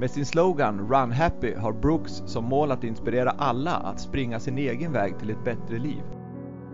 [0.00, 4.58] Med sin slogan Run Happy har Brooks som mål att inspirera alla att springa sin
[4.58, 6.02] egen väg till ett bättre liv.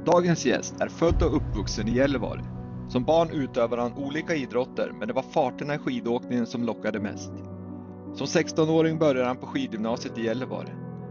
[0.05, 2.45] Dagens gäst är född och uppvuxen i Gällivare.
[2.89, 7.33] Som barn utövade han olika idrotter men det var farterna i skidåkningen som lockade mest.
[8.15, 10.69] Som 16-åring började han på skidgymnasiet i Gällivare.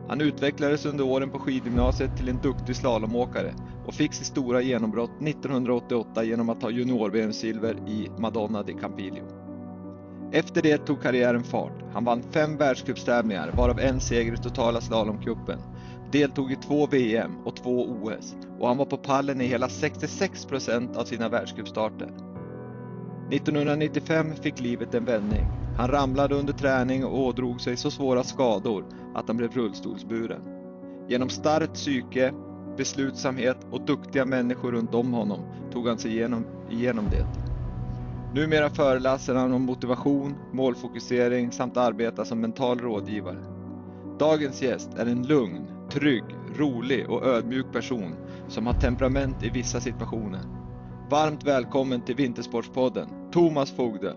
[0.09, 3.53] Han utvecklades under åren på skidgymnasiet till en duktig slalomåkare
[3.85, 9.44] och fick sitt stora genombrott 1988 genom att ta junior-VM-silver i Madonna di Campiglio.
[10.31, 11.83] Efter det tog karriären fart.
[11.93, 15.59] Han vann fem världscupstävlingar, varav en seger i totala slalomcupen.
[16.11, 20.45] Deltog i två VM och två OS och han var på pallen i hela 66
[20.45, 22.09] procent av sina världscupstarter.
[23.31, 25.45] 1995 fick livet en vändning.
[25.77, 30.41] Han ramlade under träning och ådrog sig så svåra skador att han blev rullstolsburen.
[31.07, 32.33] Genom starkt psyke,
[32.77, 35.39] beslutsamhet och duktiga människor runt om honom
[35.71, 37.44] tog han sig igenom, igenom det.
[38.35, 43.43] Numera föreläser han om motivation, målfokusering samt arbetar som mental rådgivare.
[44.19, 46.23] Dagens gäst är en lugn, trygg,
[46.55, 48.15] rolig och ödmjuk person
[48.47, 50.41] som har temperament i vissa situationer.
[51.09, 54.15] Varmt välkommen till Vintersportspodden, Thomas Fogde.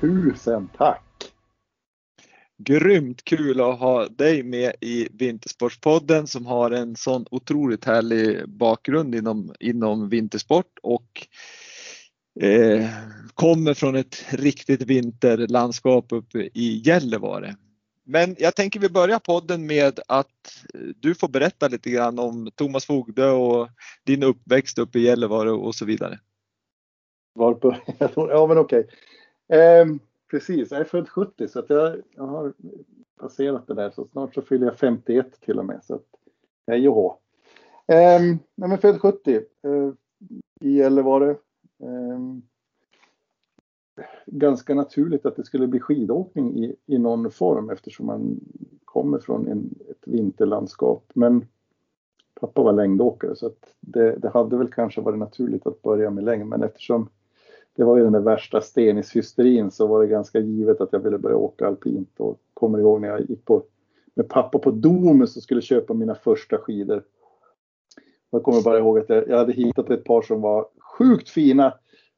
[0.00, 1.32] Tusen tack!
[2.58, 9.14] Grymt kul att ha dig med i Vintersportspodden som har en sån otroligt härlig bakgrund
[9.14, 11.26] inom, inom vintersport och
[12.40, 12.88] eh,
[13.34, 17.56] kommer från ett riktigt vinterlandskap uppe i Gällivare.
[18.04, 20.64] Men jag tänker vi börjar podden med att
[20.96, 23.68] du får berätta lite grann om Thomas Fogde och
[24.04, 26.18] din uppväxt uppe i Gällivare och så vidare.
[27.34, 27.80] Var
[28.14, 28.86] ja men okej.
[29.48, 29.86] Eh,
[30.30, 32.52] precis, jag är född 70 så att jag, jag har
[33.20, 35.80] passerat det där så snart så fyller jag 51 till och med.
[35.84, 36.06] Så att,
[36.66, 37.18] hej och hå.
[37.86, 38.20] Eh,
[38.54, 39.92] nej men född 70 eh,
[40.60, 41.30] i Gällivare.
[41.80, 42.18] Eh,
[44.26, 48.40] ganska naturligt att det skulle bli skidåkning i, i någon form eftersom man
[48.84, 51.10] kommer från en, ett vinterlandskap.
[51.14, 51.46] Men
[52.40, 56.24] pappa var längdåkare så att det, det hade väl kanske varit naturligt att börja med
[56.24, 56.46] längd.
[56.46, 57.08] Men eftersom
[57.78, 61.18] det var ju den där värsta stenishysterin så var det ganska givet att jag ville
[61.18, 63.62] börja åka alpint och kommer ihåg när jag gick på
[64.14, 67.02] med pappa på Domus och skulle köpa mina första skidor.
[68.30, 70.66] Jag kommer bara ihåg att jag, jag hade hittat ett par som var
[70.98, 71.74] sjukt fina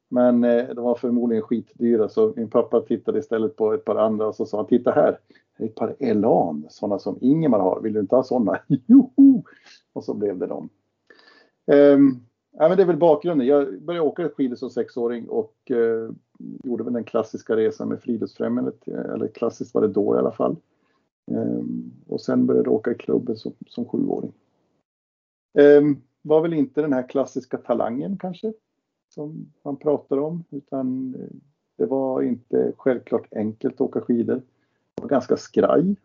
[0.09, 4.27] men eh, de var förmodligen skitdyra så min pappa tittade istället på ett par andra
[4.27, 5.19] och så sa han titta här,
[5.59, 8.59] det är ett par Elan, sådana som Ingemar har, vill du inte ha sådana?
[8.87, 9.43] Joho!
[9.93, 10.69] Och så blev det dem.
[11.67, 12.21] Um,
[12.51, 13.47] ja, men det är väl bakgrunden.
[13.47, 16.11] Jag började åka skidor som sexåring och eh,
[16.65, 20.33] gjorde väl den klassiska resan med Friluftsfrämjandet, eh, eller klassiskt var det då i alla
[20.33, 20.57] fall.
[21.31, 24.33] Ehm, och sen började jag åka i klubben som, som sjuåring.
[25.59, 28.53] Ehm, var väl inte den här klassiska talangen kanske
[29.09, 31.37] som man pratar om utan eh,
[31.77, 34.43] det var inte självklart enkelt att åka skidor.
[34.95, 35.97] Jag var ganska skraj.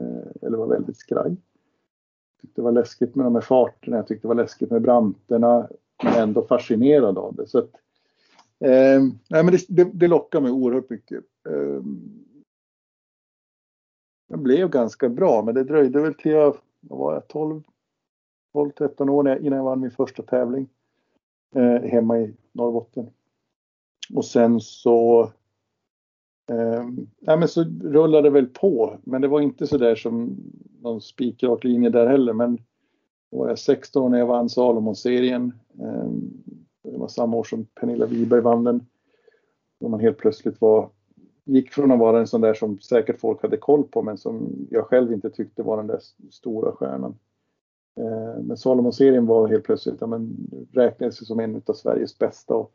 [0.00, 1.30] Eh, eller var väldigt skraj.
[1.30, 4.82] Jag tyckte det var läskigt med de här farterna, jag tyckte det var läskigt med
[4.82, 5.68] branterna
[6.02, 7.46] men ändå fascinerad av det.
[7.46, 7.70] Så att,
[8.60, 11.24] eh, nej, men det, det, det lockar mig oerhört mycket.
[11.48, 11.82] Eh,
[14.28, 17.62] jag blev ganska bra men det dröjde väl till jag var jag, 12,
[18.54, 20.68] 12-13 år innan jag vann min första tävling
[21.54, 23.10] eh, hemma i Norrbotten.
[24.14, 25.22] Och sen så
[26.50, 26.84] eh,
[27.20, 28.98] ja, men så rullade det väl på.
[29.04, 30.36] Men det var inte så där som
[30.80, 32.32] någon spikrak linje där heller.
[32.32, 32.58] Men
[33.32, 35.52] då var jag 16 när jag vann Salomon-serien.
[35.80, 36.30] Ehm,
[36.82, 38.86] det var samma år som Pernilla Wiberg vann den.
[39.80, 40.90] Då man helt plötsligt var,
[41.44, 44.66] gick från att vara en sån där som säkert folk hade koll på men som
[44.70, 46.00] jag själv inte tyckte var den där
[46.30, 47.18] stora stjärnan.
[48.00, 50.36] Ehm, men Salomon-serien var helt plötsligt, ja, men,
[50.72, 52.72] räknades som en av Sveriges bästa och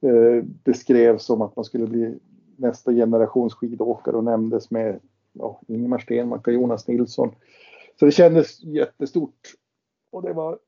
[0.00, 2.18] eh, beskrevs som att man skulle bli
[2.56, 5.00] nästa generations skidåkare och nämndes med
[5.32, 7.30] ja, Ingemar Stenmark och Jonas Nilsson.
[7.98, 9.54] Så det kändes jättestort.
[10.16, 10.58] Och det var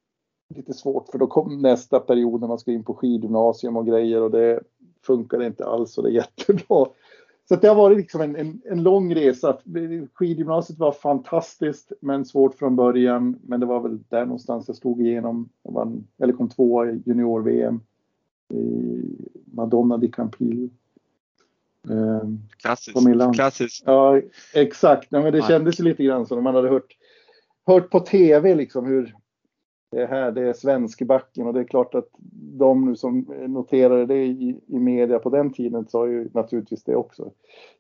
[0.55, 4.23] lite svårt för då kom nästa period när man ska in på skidgymnasium och grejer
[4.23, 4.61] och det
[5.03, 6.87] funkade inte alls och det är jättebra.
[7.49, 9.59] så det har varit liksom en, en, en, lång resa.
[10.15, 13.39] Skidgymnasiet var fantastiskt men svårt från början.
[13.43, 15.49] Men det var väl där någonstans jag stod igenom.
[15.63, 17.81] Jag vann, eller kom tvåa i junior-VM.
[18.49, 19.03] I
[19.45, 20.69] Madonna di Campillo.
[21.91, 23.35] Ehm, klassiskt.
[23.35, 23.83] Klassiskt.
[23.87, 24.21] Ja,
[24.55, 25.11] exakt.
[25.11, 26.97] Nej, men det kändes lite grann som man hade hört,
[27.67, 29.15] hört på tv liksom hur
[29.91, 32.09] det här det är svenskbacken och det är klart att
[32.59, 33.19] de nu som
[33.49, 37.33] noterade det i, i media på den tiden sa ju naturligtvis det också.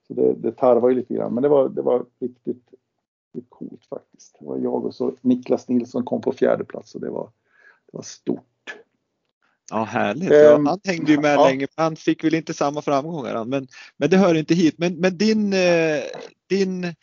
[0.06, 2.62] Så det, det tarvar ju lite grann, men det var, det var riktigt,
[3.34, 4.36] riktigt coolt faktiskt.
[4.40, 7.30] Det var jag och så Niklas Nilsson kom på fjärde plats och det var,
[7.86, 8.44] det var stort.
[9.70, 10.30] Ja härligt.
[10.30, 11.48] Ja, ehm, han hängde ju med ja.
[11.48, 11.66] länge.
[11.74, 13.66] Han fick väl inte samma framgångar men,
[13.96, 14.74] men det hör inte hit.
[14.78, 16.02] Men, men din, eh,
[16.46, 16.94] din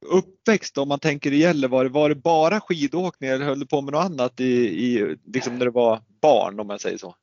[0.00, 3.92] uppväxt om man tänker i Gällivare, var det bara skidåkning eller höll du på med
[3.92, 4.44] något annat i,
[4.86, 7.14] i, liksom när du var barn om man säger så?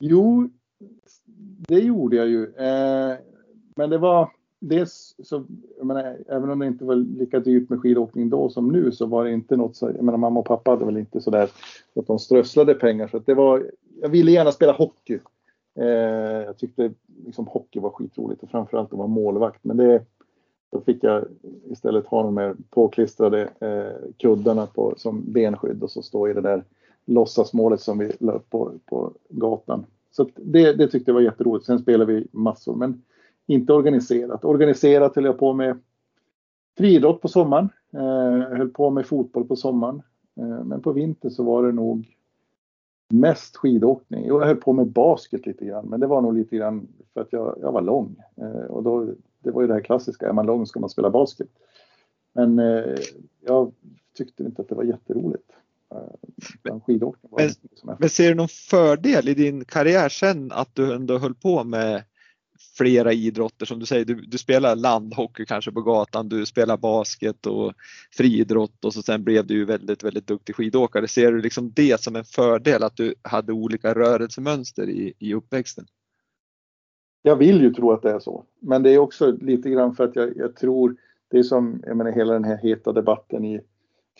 [0.00, 0.50] Jo,
[1.68, 2.44] det gjorde jag ju.
[2.44, 3.16] Eh,
[3.76, 5.44] men det var dels så,
[5.78, 9.06] jag menar, även om det inte var lika dyrt med skidåkning då som nu så
[9.06, 11.48] var det inte något så, jag menar mamma och pappa hade väl inte sådär
[11.96, 13.70] att de strösslade pengar så att det var,
[14.02, 15.18] jag ville gärna spela hockey.
[15.78, 15.86] Eh,
[16.46, 16.92] jag tyckte
[17.24, 20.04] liksom hockey var skitroligt och framförallt att vara målvakt men det
[20.76, 21.24] då fick jag
[21.70, 26.40] istället ha de här påklistrade eh, kuddarna på, som benskydd och så stå i det
[26.40, 26.64] där
[27.04, 29.86] låtsasmålet som vi la upp på, på gatan.
[30.10, 31.66] Så det, det tyckte jag var jätteroligt.
[31.66, 33.02] Sen spelade vi massor, men
[33.46, 34.44] inte organiserat.
[34.44, 35.78] Organiserat höll jag på med
[36.76, 37.68] friidrott på sommaren.
[37.92, 40.02] Eh, höll på med fotboll på sommaren.
[40.40, 42.16] Eh, men på vintern så var det nog
[43.08, 44.26] mest skidåkning.
[44.26, 47.32] Jag höll på med basket lite grann, men det var nog lite grann för att
[47.32, 48.16] jag, jag var lång.
[48.36, 49.08] Eh, och då
[49.46, 51.48] det var ju det här klassiska, är man lång ska man spela basket.
[52.32, 52.98] Men eh,
[53.40, 53.72] jag
[54.16, 55.50] tyckte inte att det var jätteroligt.
[55.92, 55.98] Eh,
[57.30, 57.40] var
[57.84, 61.64] men, men ser du någon fördel i din karriär sen att du ändå höll på
[61.64, 62.02] med
[62.76, 67.46] flera idrotter som du säger, du, du spelar landhockey kanske på gatan, du spelar basket
[67.46, 67.72] och
[68.16, 71.08] friidrott och så sen blev du ju väldigt, väldigt duktig skidåkare.
[71.08, 75.86] Ser du liksom det som en fördel att du hade olika rörelsemönster i, i uppväxten?
[77.26, 78.44] Jag vill ju tro att det är så.
[78.60, 80.96] Men det är också lite grann för att jag, jag tror,
[81.28, 83.60] det är som jag menar, hela den här heta debatten i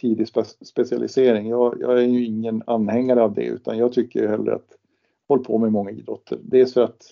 [0.00, 1.48] tidig spe, specialisering.
[1.48, 4.76] Jag, jag, är ju ingen anhängare av det utan jag tycker hellre att
[5.28, 6.38] håll på med många idrotter.
[6.42, 7.02] Dels för att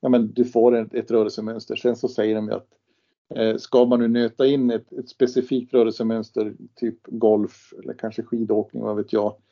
[0.00, 1.76] ja, men du får ett, ett rörelsemönster.
[1.76, 2.68] Sen så säger de ju att
[3.34, 8.82] eh, ska man nu nöta in ett, ett specifikt rörelsemönster, typ golf eller kanske skidåkning,
[8.82, 9.45] vad vet jag, Eh,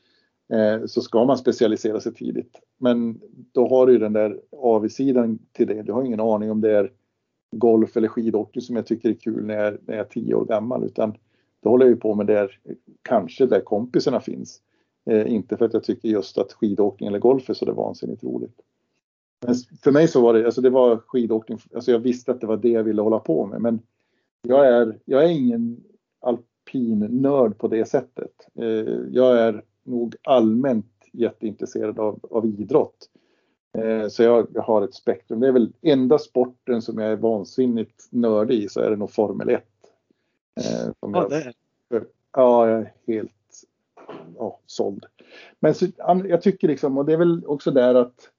[0.52, 2.60] Eh, så ska man specialisera sig tidigt.
[2.78, 3.20] Men
[3.52, 5.82] då har du den där avsidan till det.
[5.82, 6.92] Du har ingen aning om det är
[7.56, 10.44] golf eller skidåkning som jag tycker är kul när jag, när jag är tio år
[10.44, 11.14] gammal utan
[11.62, 12.58] då håller jag ju på med där,
[13.02, 14.60] kanske där kompisarna finns.
[15.10, 18.24] Eh, inte för att jag tycker just att skidåkning eller golf är så det vansinnigt
[18.24, 18.60] roligt.
[19.46, 22.46] Men för mig så var det, alltså det var skidåkning, alltså jag visste att det
[22.46, 23.80] var det jag ville hålla på med men
[24.42, 25.84] jag är, jag är ingen
[26.20, 28.48] alpin nörd på det sättet.
[28.54, 33.10] Eh, jag är nog allmänt jätteintresserad av, av idrott.
[33.78, 35.40] Eh, så jag, jag, har ett spektrum.
[35.40, 39.10] Det är väl enda sporten som jag är vansinnigt nördig i så är det nog
[39.10, 39.64] Formel 1.
[40.60, 41.54] Eh, ja, jag, det
[42.32, 43.32] ja, jag är helt
[44.38, 45.04] ja, såld.
[45.60, 45.86] Men så,
[46.24, 48.30] jag tycker liksom, och det är väl också där att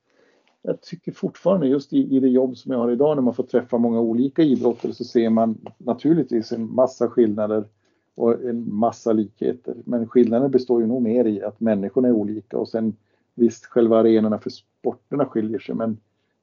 [0.61, 3.43] jag tycker fortfarande just i, i det jobb som jag har idag när man får
[3.43, 7.67] träffa många olika idrotter så ser man naturligtvis en massa skillnader
[8.15, 9.75] och en massa likheter.
[9.85, 12.95] Men skillnaden består ju nog mer i att människorna är olika och sen
[13.33, 15.97] visst själva arenorna för sporterna skiljer sig men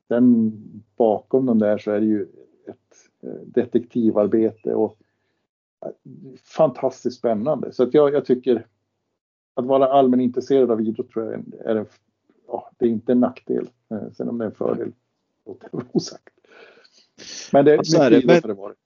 [0.09, 0.53] sen
[0.97, 2.23] bakom dem där så är det ju
[2.67, 4.97] ett eh, detektivarbete och
[5.85, 5.91] eh,
[6.43, 7.73] fantastiskt spännande.
[7.73, 8.67] Så att jag, jag tycker
[9.55, 11.35] att vara allmänintresserad av idrott tror jag
[11.67, 11.87] är en,
[12.47, 13.71] ja, det är inte en nackdel.
[13.91, 14.93] Eh, sen om det är en fördel
[15.47, 16.35] låter jag osagt.
[17.53, 18.27] Men det, är det.
[18.27, 18.79] Men, det varit.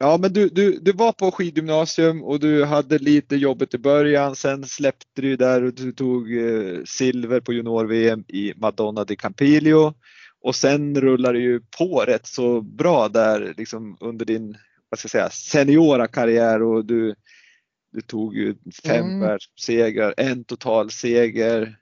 [0.00, 4.36] Ja, men du, du, du var på skidgymnasium och du hade lite jobbet i början.
[4.36, 9.94] Sen släppte du där och du tog eh, silver på junior-VM i Madonna di Campiglio.
[10.40, 14.56] Och sen rullar det ju på rätt så bra där liksom under din
[14.90, 17.14] vad ska jag säga, seniora karriär och du,
[17.92, 19.20] du tog ju fem mm.
[19.20, 21.78] världssegrar, en totalseger,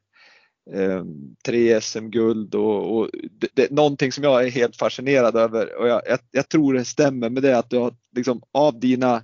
[0.73, 1.04] eh,
[1.44, 6.02] tre SM-guld och, och det, det, någonting som jag är helt fascinerad över och jag,
[6.06, 9.23] jag, jag tror det stämmer med det att du har liksom av dina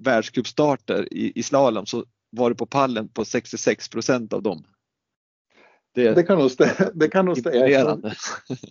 [0.00, 4.64] världscupstarter i, i slalom så var du på pallen på 66 procent av dem.
[5.98, 6.90] Det, det, kan nog stämma.
[6.94, 7.56] Det kan nog stämma.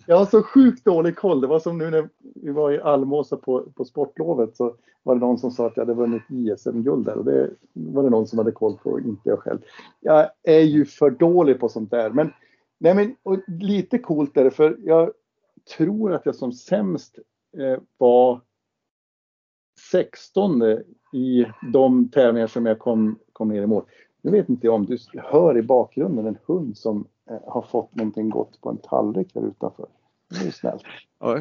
[0.06, 1.40] Jag har så sjukt dålig koll.
[1.40, 5.20] Det var som nu när vi var i Almåsa på, på sportlovet så var det
[5.20, 8.38] någon som sa att jag hade vunnit ISM-guld där och det var det någon som
[8.38, 9.58] hade koll på, inte jag själv.
[10.00, 12.10] Jag är ju för dålig på sånt där.
[12.10, 12.32] Men,
[12.78, 13.16] nej men
[13.60, 15.12] lite coolt är det för jag
[15.76, 17.18] tror att jag som sämst
[17.58, 18.40] eh, var
[19.90, 20.62] 16
[21.12, 23.84] i de tävlingar som jag kom, kom ner i mål.
[24.28, 27.94] Nu vet inte jag om du hör i bakgrunden en hund som eh, har fått
[27.94, 29.86] någonting gott på en tallrik där utanför.
[30.30, 30.82] Det är ju snällt.
[31.20, 31.38] Ja,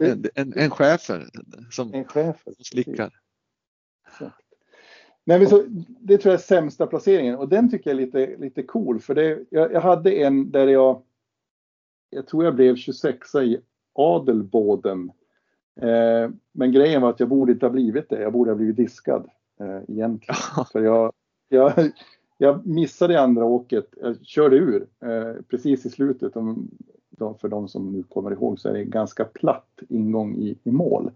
[0.00, 1.28] en, en, en schäfer
[1.70, 2.52] som, En schäfer.
[2.52, 3.10] som slickar.
[5.24, 5.64] Nej, så,
[6.00, 9.14] det tror jag är sämsta placeringen och den tycker jag är lite, lite cool för
[9.14, 11.02] det, jag, jag hade en där jag,
[12.10, 13.60] jag tror jag blev 26 i
[13.92, 15.12] Adelboden.
[15.80, 18.76] Eh, men grejen var att jag borde inte ha blivit det, jag borde ha blivit
[18.76, 20.36] diskad eh, egentligen.
[20.72, 21.12] För jag,
[21.48, 21.72] jag,
[22.38, 26.36] jag missade i andra åket, jag körde ur eh, precis i slutet.
[26.36, 26.70] Om,
[27.18, 30.70] för de som nu kommer ihåg så är det en ganska platt ingång i, i
[30.70, 31.10] mål.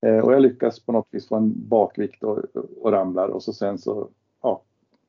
[0.00, 2.38] Eh, och jag lyckas på något vis få en bakvikt och,
[2.80, 4.08] och ramlar och så sen så
[4.42, 4.62] ja,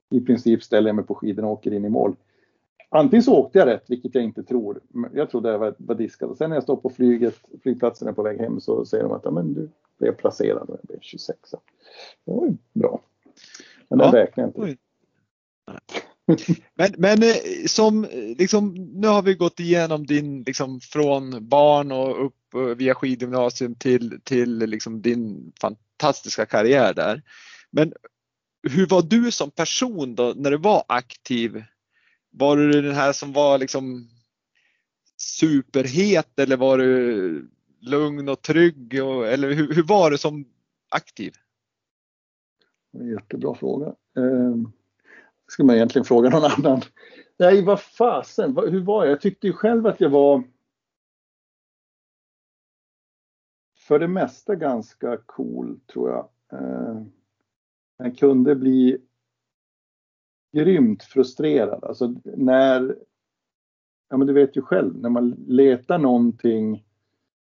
[0.10, 2.16] i princip ställer jag mig på skidorna och åker in i mål.
[2.90, 4.82] Antingen så åkte jag rätt, vilket jag inte tror.
[4.88, 6.30] Men Jag trodde jag var, var diskad.
[6.30, 9.14] Och sen när jag står på flyget, flygplatsen är på väg hem så säger de
[9.14, 11.40] att ja, men du blev placerad och jag blev 26.
[12.26, 13.00] Det var ju bra.
[13.90, 14.14] Men den Ja.
[14.14, 14.82] räknar jag inte.
[16.76, 21.92] Men, men eh, som eh, liksom, nu har vi gått igenom din liksom från barn
[21.92, 27.22] och upp eh, via skidgymnasium till, till liksom din fantastiska karriär där.
[27.72, 27.94] Men
[28.70, 31.64] hur var du som person då när du var aktiv?
[32.32, 34.10] Var du den här som var liksom
[35.18, 37.50] superhet eller var du
[37.82, 39.04] lugn och trygg?
[39.04, 40.46] Och, eller hur, hur var du som
[40.90, 41.34] aktiv?
[42.92, 43.86] Jättebra fråga.
[44.18, 44.56] Eh,
[45.48, 46.82] ska man egentligen fråga någon annan.
[47.38, 49.12] Nej, vad fasen, vad- hur var jag?
[49.12, 50.44] Jag tyckte ju själv att jag var
[53.78, 56.30] för det mesta ganska cool, tror jag.
[56.62, 57.02] Eh,
[57.98, 58.98] jag kunde bli
[60.52, 61.84] grymt frustrerad.
[61.84, 62.96] Alltså när,
[64.10, 66.86] ja men du vet ju själv, när man letar någonting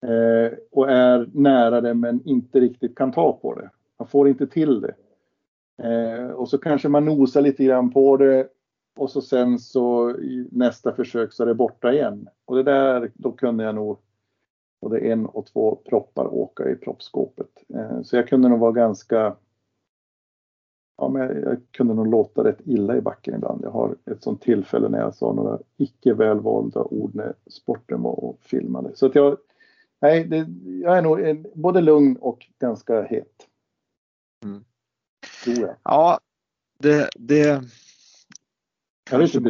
[0.07, 3.71] eh, och är nära det men inte riktigt kan ta på det.
[3.99, 4.95] Man får inte till det.
[5.83, 8.49] Eh, och så kanske man nosar lite grann på det
[8.99, 12.29] och så sen så i nästa försök så är det borta igen.
[12.45, 13.99] Och det där, då kunde jag nog
[14.81, 17.51] både en och två proppar åka i proppskåpet.
[17.75, 19.37] Eh, så jag kunde nog vara ganska
[21.01, 23.65] Ja, men jag, kunde nog låta rätt illa i backen ibland.
[23.65, 28.25] Jag har ett sånt tillfälle när jag sa några icke välvalda ord när sporten var
[28.25, 28.91] och filmade.
[28.95, 29.37] Så att jag,
[30.01, 30.47] nej, det,
[30.83, 33.49] jag är nog både lugn och ganska het.
[34.45, 34.65] Mm.
[35.45, 35.77] Tror jag.
[35.85, 36.21] Ja,
[36.79, 37.63] det, det,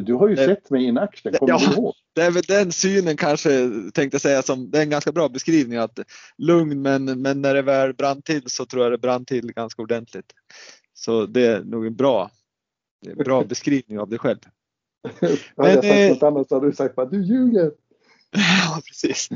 [0.03, 1.59] du har ju Det- sett mig in action, kommer Ja.
[1.59, 1.95] du ihåg?
[2.13, 3.51] det är väl den synen kanske
[3.95, 5.99] tänkte jag säga som det är en ganska bra beskrivning att
[6.39, 9.83] lugn men, men när det väl brann till så tror jag det brann till ganska
[9.83, 10.33] ordentligt.
[10.95, 12.31] Så det är nog en bra,
[13.07, 14.39] en bra beskrivning av dig själv.
[15.57, 17.73] Hade jag sagt eh, något annat så hade du sagt att du ljuger.
[18.33, 19.29] Ja, precis.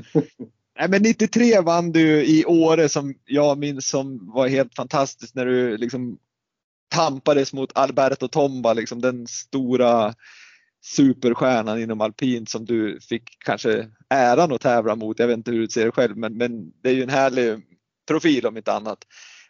[0.79, 5.47] Nej, men 93 vann du i Åre som jag minns som var helt fantastiskt när
[5.47, 6.19] du liksom
[6.89, 10.15] tampades mot Alberto Tomba, liksom den stora
[10.85, 15.19] superstjärnan inom alpint som du fick kanske äran att tävla mot.
[15.19, 17.63] Jag vet inte hur du ser det själv, men, men det är ju en härlig
[18.09, 18.99] profil om inte annat.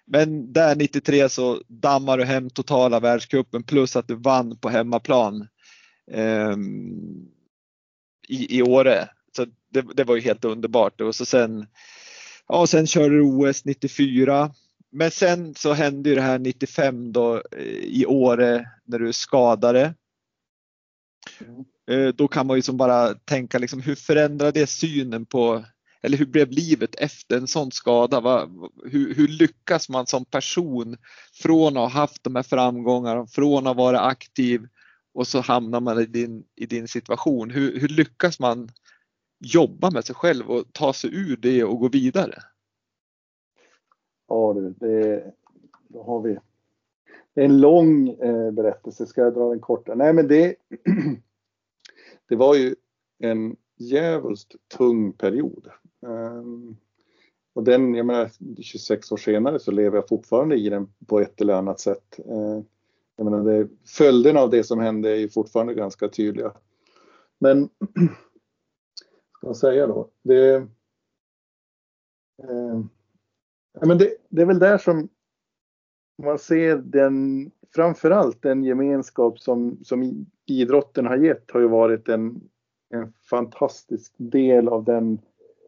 [0.06, 5.48] Men där 93 så dammar du hem totala världscupen plus att du vann på hemmaplan
[6.10, 6.56] eh,
[8.28, 9.08] i, i Åre.
[9.74, 11.00] Det, det var ju helt underbart.
[11.00, 11.66] Och så sen,
[12.48, 14.50] ja, sen körde du OS 94.
[14.92, 19.94] Men sen så hände ju det här 95 då eh, i Åre när du skadade.
[21.90, 25.64] Eh, Då kan man ju som bara tänka liksom hur förändrade det synen på
[26.02, 28.20] eller hur blev livet efter en sån skada?
[28.20, 28.48] Va,
[28.84, 30.96] hur, hur lyckas man som person
[31.42, 34.66] från att ha haft de här framgångarna, från att vara aktiv
[35.14, 37.50] och så hamnar man i din, i din situation.
[37.50, 38.68] Hur, hur lyckas man
[39.38, 42.34] jobba med sig själv och ta sig ur det och gå vidare?
[44.28, 45.32] Ja du, det,
[45.88, 46.38] då har vi.
[47.34, 49.94] Det är en lång eh, berättelse, ska jag dra den korta?
[49.94, 50.56] Nej men det,
[52.28, 52.74] det var ju
[53.18, 55.68] en djävulskt tung period.
[56.00, 56.76] Um,
[57.54, 58.30] och den, jag menar
[58.62, 62.20] 26 år senare så lever jag fortfarande i den på ett eller annat sätt.
[62.30, 62.60] Uh,
[63.16, 66.52] jag menar det, följderna av det som hände är ju fortfarande ganska tydliga.
[67.38, 67.68] Men,
[69.44, 70.54] man säga då, det
[72.42, 72.80] eh,
[73.80, 75.08] men det, det är väl där som
[76.22, 82.40] man ser den, framförallt den gemenskap som, som idrotten har gett har ju varit en,
[82.90, 85.18] en fantastisk del av den,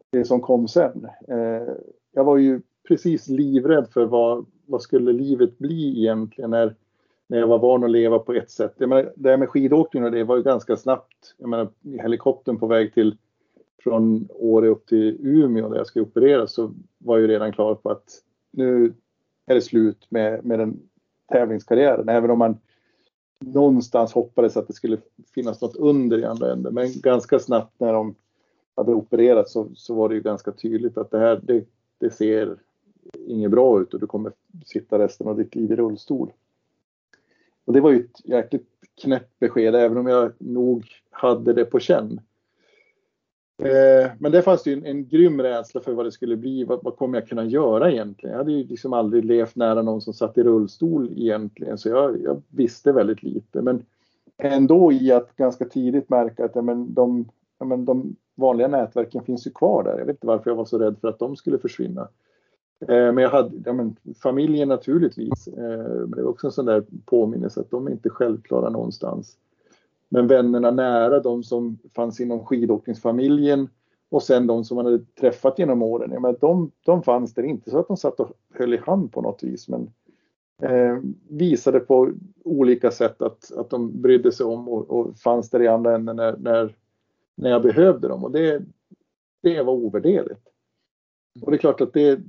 [0.09, 1.07] det som kom sen.
[1.27, 1.73] Eh,
[2.11, 6.75] jag var ju precis livrädd för vad, vad skulle livet bli egentligen när,
[7.27, 8.73] när jag var van att leva på ett sätt.
[8.77, 11.35] Jag menar, det här med skidåkning och det var ju ganska snabbt.
[11.37, 11.69] Jag menar,
[12.01, 13.17] helikoptern på väg till
[13.83, 17.75] från Åre upp till Umeå där jag ska opereras så var jag ju redan klar
[17.75, 18.93] på att nu
[19.45, 20.79] är det slut med, med den
[21.31, 22.09] tävlingskarriären.
[22.09, 22.57] Även om man
[23.39, 24.97] någonstans hoppades att det skulle
[25.33, 26.73] finnas något under i andra änden.
[26.73, 28.15] Men ganska snabbt när de
[28.75, 31.65] hade opererat så, så var det ju ganska tydligt att det här det,
[31.97, 32.57] det ser
[33.13, 34.31] inget bra ut och du kommer
[34.65, 36.31] sitta resten av ditt liv i rullstol.
[37.65, 38.67] Och det var ju ett jäkligt
[39.01, 42.21] knäppt besked även om jag nog hade det på känn.
[43.63, 46.63] Eh, men det fanns ju en, en grym rädsla för vad det skulle bli.
[46.63, 48.31] Vad, vad kommer jag kunna göra egentligen?
[48.31, 52.23] Jag hade ju liksom aldrig levt nära någon som satt i rullstol egentligen så jag,
[52.23, 53.61] jag visste väldigt lite.
[53.61, 53.85] Men
[54.37, 59.23] ändå i att ganska tidigt märka att ja, men de, ja, men de vanliga nätverken
[59.23, 59.97] finns ju kvar där.
[59.97, 62.07] Jag vet inte varför jag var så rädd för att de skulle försvinna.
[62.81, 65.47] Eh, men jag hade ja, men familjen naturligtvis.
[65.47, 69.37] Eh, men det var också en sån där påminnelse att de är inte självklara någonstans.
[70.09, 73.69] Men vännerna nära, de som fanns inom skidåkningsfamiljen
[74.09, 77.43] och sen de som man hade träffat genom åren, ja, men de, de fanns där.
[77.43, 79.91] Inte så att de satt och höll i hand på något vis, men
[80.61, 80.97] eh,
[81.29, 82.11] visade på
[82.43, 86.15] olika sätt att, att de brydde sig om och, och fanns där i andra änden
[86.15, 86.75] när, när,
[87.35, 88.23] när jag behövde dem.
[88.23, 88.61] Och det,
[89.43, 90.47] det var ovärderligt.
[91.41, 92.19] Och det är klart att det,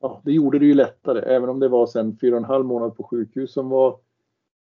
[0.00, 2.64] ja, det gjorde det ju lättare, även om det var sen fyra och en halv
[2.64, 3.98] månad på sjukhus som var,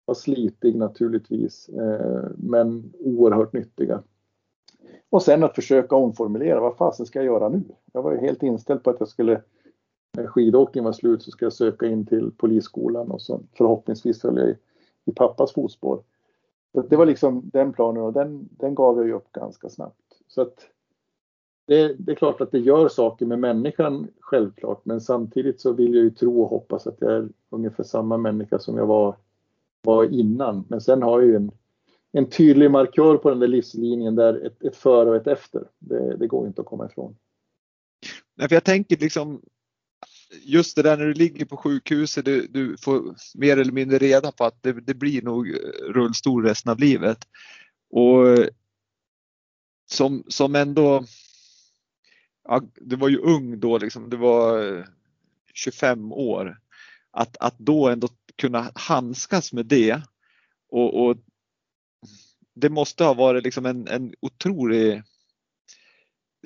[0.04, 4.02] var slitig naturligtvis, eh, men oerhört nyttiga.
[5.10, 7.62] Och sen att försöka omformulera, vad fasen ska jag göra nu?
[7.92, 9.42] Jag var ju helt inställd på att jag skulle,
[10.16, 14.44] när skidåkningen var slut så ska jag söka in till polisskolan och så förhoppningsvis följa
[14.44, 14.56] i,
[15.04, 16.02] i pappas fotspår.
[16.88, 20.20] Det var liksom den planen och den, den gav jag ju upp ganska snabbt.
[20.28, 20.68] Så att
[21.66, 25.94] det, det, är klart att det gör saker med människan, självklart, men samtidigt så vill
[25.94, 29.16] jag ju tro och hoppas att jag är ungefär samma människa som jag var,
[29.82, 30.64] var innan.
[30.68, 31.50] Men sen har jag ju en,
[32.12, 35.62] en tydlig markör på den där livslinjen där ett, ett före och ett efter.
[35.78, 37.16] Det, det går inte att komma ifrån.
[38.34, 39.42] Nej, för jag tänker liksom
[40.42, 44.32] just det där när du ligger på sjukhuset, du, du får mer eller mindre reda
[44.32, 45.56] på att det, det blir nog
[45.88, 47.18] rullstol resten av livet.
[47.90, 48.48] Och
[49.90, 51.04] som, som ändå
[52.44, 54.86] ja, du var ju ung då, liksom, du var
[55.54, 56.58] 25 år.
[57.10, 58.08] Att, att då ändå
[58.42, 60.02] kunna handskas med det
[60.68, 61.16] och, och
[62.54, 65.02] det måste ha varit liksom en, en otrolig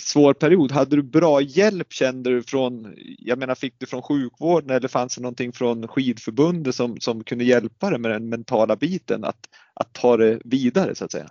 [0.01, 0.73] svår period.
[0.73, 5.17] Hade du bra hjälp kände du från, jag menar fick du från sjukvården eller fanns
[5.17, 9.93] det någonting från skidförbundet som, som kunde hjälpa dig med den mentala biten att, att
[9.93, 11.31] ta det vidare så att säga?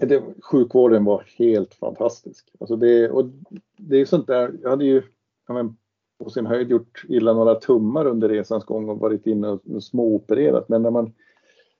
[0.00, 2.48] Det, sjukvården var helt fantastisk.
[2.60, 3.30] Alltså det, och
[3.76, 5.02] det är sånt där, jag hade ju
[5.48, 5.76] men,
[6.20, 10.68] på sin höjd gjort illa några tummar under resans gång och varit inne och, småopererat.
[10.68, 11.12] Men när man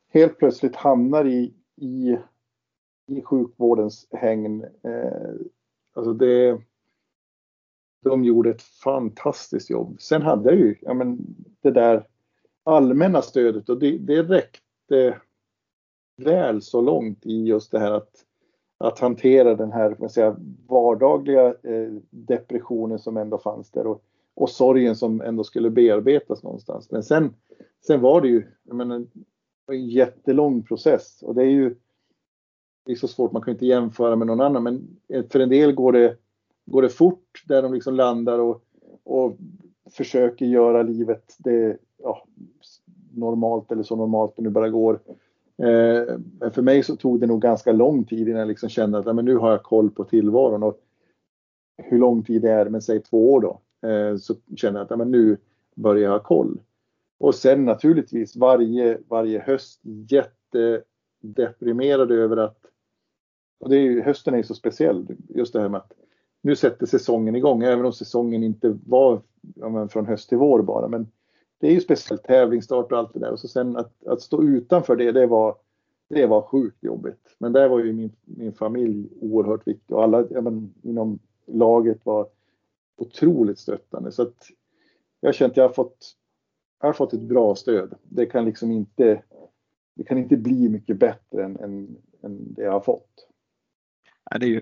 [0.09, 2.18] helt plötsligt hamnar i, i,
[3.07, 5.31] i sjukvårdens hägn, eh,
[5.94, 6.61] alltså det,
[8.03, 9.96] de gjorde ett fantastiskt jobb.
[10.00, 11.18] Sen hade jag ju ja, men,
[11.61, 12.07] det där
[12.64, 15.20] allmänna stödet och det, det räckte
[16.16, 18.24] väl så långt i just det här att,
[18.79, 20.37] att hantera den här säga,
[20.68, 26.90] vardagliga eh, depressionen som ändå fanns där och, och sorgen som ändå skulle bearbetas någonstans.
[26.90, 27.35] Men sen,
[27.87, 29.07] sen var det ju jag menar,
[29.66, 31.77] en jättelång process och det är ju
[32.85, 34.97] det är så svårt, man kan inte jämföra med någon annan men
[35.31, 36.16] för en del går det,
[36.66, 38.64] går det fort där de liksom landar och,
[39.05, 39.37] och
[39.90, 42.25] försöker göra livet det, ja,
[43.14, 45.01] normalt eller så normalt det nu bara går.
[45.62, 48.99] Eh, men för mig så tog det nog ganska lång tid innan jag liksom kände
[48.99, 50.62] att men nu har jag koll på tillvaron.
[50.62, 50.81] Och
[51.77, 54.99] hur lång tid det är, men säg två år då, Eh, så känner jag att
[54.99, 55.37] men nu
[55.75, 56.61] börjar jag ha koll.
[57.19, 62.61] Och sen naturligtvis varje, varje höst jättedeprimerad över att
[63.61, 65.93] och det är ju, hösten är så speciell, just det här med att
[66.43, 69.23] nu sätter säsongen igång, även om säsongen inte var
[69.55, 70.88] ja, från höst till vår bara.
[70.88, 71.09] Men
[71.59, 73.33] det är ju speciellt tävlingsstart och allt det där.
[73.33, 75.57] Och så sen att, att stå utanför det, det var,
[76.09, 77.37] det var sjukt jobbigt.
[77.38, 82.29] Men där var ju min, min familj oerhört viktig och alla men, inom laget var
[83.01, 84.13] otroligt stöttande.
[84.13, 84.47] Så att
[85.21, 86.17] jag har känt att jag har fått,
[86.81, 87.95] jag har fått ett bra stöd.
[88.03, 89.23] Det kan liksom inte,
[89.95, 93.29] det kan inte bli mycket bättre än, än, än det jag har fått.
[94.31, 94.61] Ja, det är ju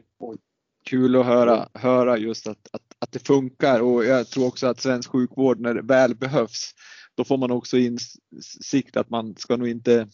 [0.84, 4.80] kul att höra, höra just att, att, att det funkar och jag tror också att
[4.80, 6.74] svensk sjukvård när det väl behövs,
[7.14, 10.08] då får man också insikt att man ska nog inte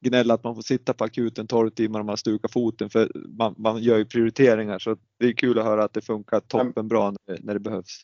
[0.00, 3.54] gnälla att man får sitta på akuten 12 timmar om man stukar foten för man,
[3.58, 7.38] man gör ju prioriteringar så det är kul att höra att det funkar toppenbra när,
[7.40, 8.02] när det behövs.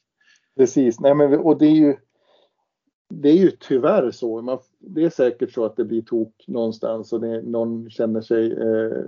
[0.57, 1.96] Precis, Nej, men, och det är ju
[3.09, 4.42] det är ju tyvärr så.
[4.42, 8.52] Man, det är säkert så att det blir tok någonstans och det, någon känner sig
[8.52, 9.02] eh,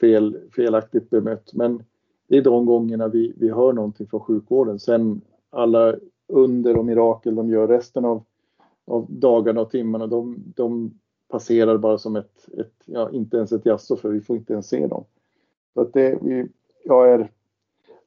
[0.00, 1.50] fel, felaktigt bemött.
[1.54, 1.82] Men
[2.28, 4.78] det är de gångerna vi, vi hör någonting från sjukvården.
[4.78, 5.94] Sen alla
[6.28, 8.24] under och mirakel de gör resten av,
[8.86, 10.98] av dagarna och timmarna, de, de
[11.30, 14.68] passerar bara som ett, ett, ja, inte ens ett jaså för vi får inte ens
[14.68, 15.04] se dem.
[15.74, 16.48] Så att det, vi,
[16.84, 17.30] jag, är,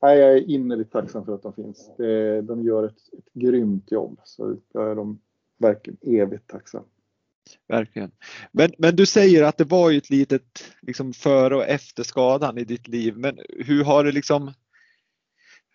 [0.01, 1.91] nej, jag är innerligt tacksam för att de finns.
[1.97, 5.19] Det, de gör ett, ett grymt jobb, så jag är dem
[5.57, 6.83] verkligen evigt tacksam.
[7.67, 8.11] Verkligen.
[8.51, 12.57] Men, men du säger att det var ju ett litet liksom före och efter skadan
[12.57, 13.17] i ditt liv.
[13.17, 14.53] Men hur har det liksom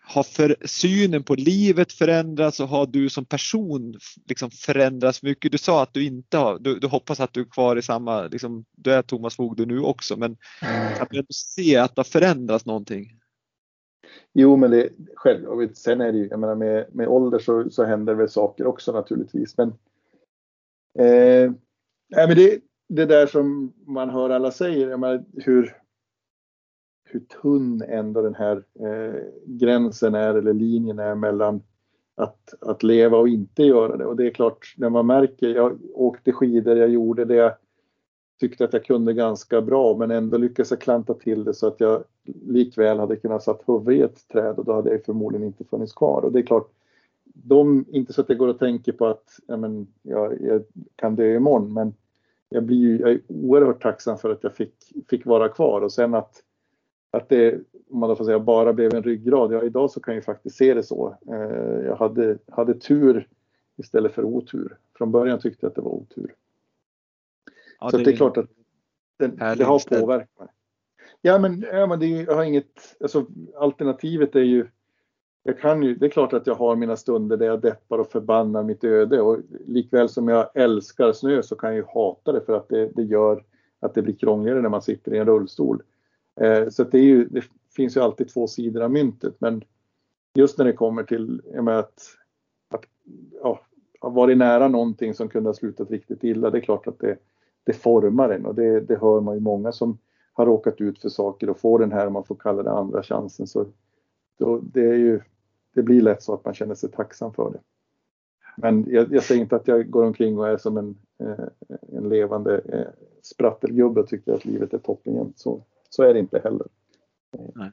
[0.09, 3.95] har för, synen på livet förändrats och har du som person
[4.27, 5.51] liksom förändrats mycket?
[5.51, 8.23] Du sa att du inte har, du, du hoppas att du är kvar i samma,
[8.23, 10.37] liksom, du är Thomas Fogde nu också, men
[10.97, 13.05] kan du se att det har förändrats någonting?
[14.33, 17.83] Jo, men det själv, sen är det ju, jag menar med, med ålder så, så
[17.83, 19.73] händer väl saker också naturligtvis, men
[20.99, 21.51] Eh,
[22.09, 25.77] nej, men det, det där som man hör alla säger, menar, hur,
[27.11, 31.61] hur tunn ändå den här eh, gränsen är eller linjen är mellan
[32.15, 34.05] att, att leva och inte göra det.
[34.05, 37.51] Och det är klart, när man märker, jag åkte skidor, jag gjorde det jag
[38.39, 41.79] tyckte att jag kunde ganska bra men ändå lyckades jag klanta till det så att
[41.79, 42.03] jag
[42.45, 45.93] likväl hade kunnat satt huvudet i ett träd och då hade jag förmodligen inte funnits
[45.93, 46.21] kvar.
[46.21, 46.71] Och det är klart,
[47.23, 50.63] de, inte så att jag går och tänker på att ja, men, jag, jag
[50.95, 51.93] kan dö imorgon men
[52.49, 54.73] jag, blir ju, jag är oerhört tacksam för att jag fick,
[55.09, 56.43] fick vara kvar och sen att,
[57.11, 57.55] att det,
[57.89, 59.53] om man då får säga, bara blev en ryggrad.
[59.53, 61.17] Ja, idag så kan jag faktiskt se det så.
[61.27, 63.27] Eh, jag hade, hade tur
[63.77, 64.77] istället för otur.
[64.97, 66.35] Från början tyckte jag att det var otur.
[67.79, 68.49] Ja, så det, det är klart att
[69.17, 70.47] det, det har påverkat mig.
[71.21, 74.67] Ja men, ja, men det, jag har inget, alltså, alternativet är ju
[75.43, 78.11] jag kan ju, det är klart att jag har mina stunder där jag deppar och
[78.11, 82.41] förbannar mitt öde och likväl som jag älskar snö så kan jag ju hata det
[82.41, 83.43] för att det, det gör
[83.79, 85.83] att det blir krångligare när man sitter i en rullstol.
[86.41, 87.43] Eh, så det, är ju, det
[87.75, 89.63] finns ju alltid två sidor av myntet men
[90.35, 92.01] just när det kommer till med att,
[92.69, 92.85] att
[93.43, 93.59] ja,
[94.01, 97.17] ha varit nära någonting som kunde ha slutat riktigt illa, det är klart att det,
[97.63, 99.97] det formar en och det, det hör man ju många som
[100.33, 103.03] har råkat ut för saker och får den här, om man får kalla det andra
[103.03, 103.65] chansen, så
[104.61, 105.21] det, är ju,
[105.75, 107.59] det blir lätt så att man känner sig tacksam för det.
[108.57, 111.45] Men jag, jag säger inte att jag går omkring och är som en, eh,
[111.97, 112.87] en levande eh,
[113.21, 116.67] sprattelgubbe och tycker att livet är toppen så, så är det inte heller.
[117.55, 117.71] Nej.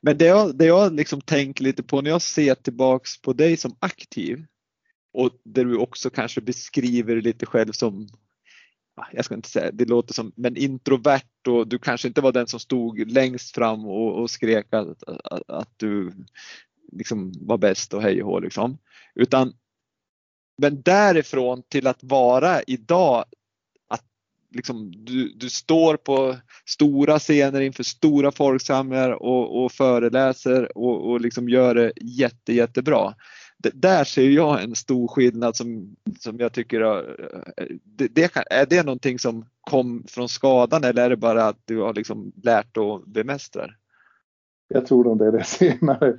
[0.00, 3.56] Men det jag, det jag liksom tänker lite på när jag ser tillbaks på dig
[3.56, 4.46] som aktiv
[5.12, 8.08] och där du också kanske beskriver lite själv som
[9.12, 12.46] jag ska inte säga, det låter som, men introvert och du kanske inte var den
[12.46, 16.12] som stod längst fram och, och skrek att, att, att, du
[16.92, 18.78] liksom var bäst och hej och hå liksom.
[19.14, 19.52] Utan,
[20.58, 23.24] men därifrån till att vara idag
[24.54, 26.36] liksom, du, du står på
[26.66, 33.14] stora scener inför stora folksamlingar och, och föreläser och, och liksom gör det jätte, jättebra
[33.72, 38.66] där ser jag en stor skillnad som, som jag tycker, eh, det, det kan, är
[38.66, 42.76] det någonting som kom från skadan eller är det bara att du har liksom lärt
[42.76, 43.70] att bemästra?
[44.68, 46.18] Jag tror nog det är det senare.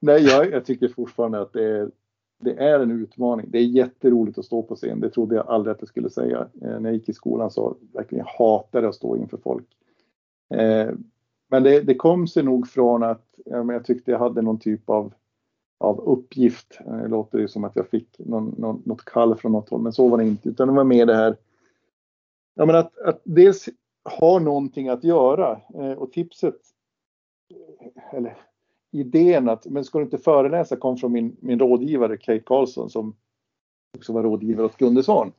[0.00, 1.90] Nej, jag, jag tycker fortfarande att det är,
[2.38, 3.46] det är en utmaning.
[3.50, 5.00] Det är jätteroligt att stå på scen.
[5.00, 6.48] Det trodde jag aldrig att jag skulle säga.
[6.62, 9.66] Eh, när jag gick i skolan så verkligen hatade jag att stå inför folk.
[10.54, 10.90] Eh,
[11.48, 14.90] men det, det, kom sig nog från att ja, jag tyckte jag hade någon typ
[14.90, 15.12] av
[15.78, 16.78] av uppgift.
[16.86, 19.82] Eh, det låter ju som att jag fick någon, någon, något kall från något håll,
[19.82, 20.48] men så var det inte.
[20.48, 21.36] Utan det var mer det här
[22.54, 23.68] ja, men att, att dels
[24.18, 26.56] ha någonting att göra eh, och tipset,
[28.12, 28.36] eller
[29.00, 33.16] idén att, men ska du inte föreläsa kom från min, min rådgivare Kate Karlsson som
[33.96, 35.32] också var rådgivare åt Gunde Svan.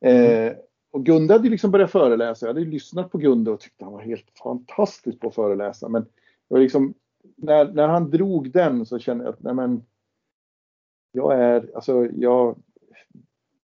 [0.00, 0.52] Eh,
[0.90, 2.46] och Gunde hade liksom börjat föreläsa.
[2.46, 5.88] Jag hade lyssnat på Gunde och tyckte han var helt fantastisk på att föreläsa.
[5.88, 6.94] Men det var liksom
[7.36, 9.82] när, när han drog den så kände jag att nej men,
[11.12, 12.58] jag är, alltså jag,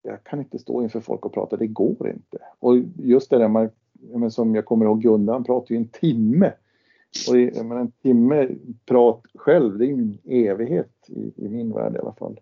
[0.02, 2.38] jag kan inte stå inför folk och prata, det går inte.
[2.58, 5.88] Och just det där man, men som jag kommer ihåg Gunnar, han pratade ju en
[5.88, 6.52] timme.
[7.28, 8.48] Och det, men en timme
[8.86, 12.40] prat själv, det är ju en evighet i, i min värld i alla fall.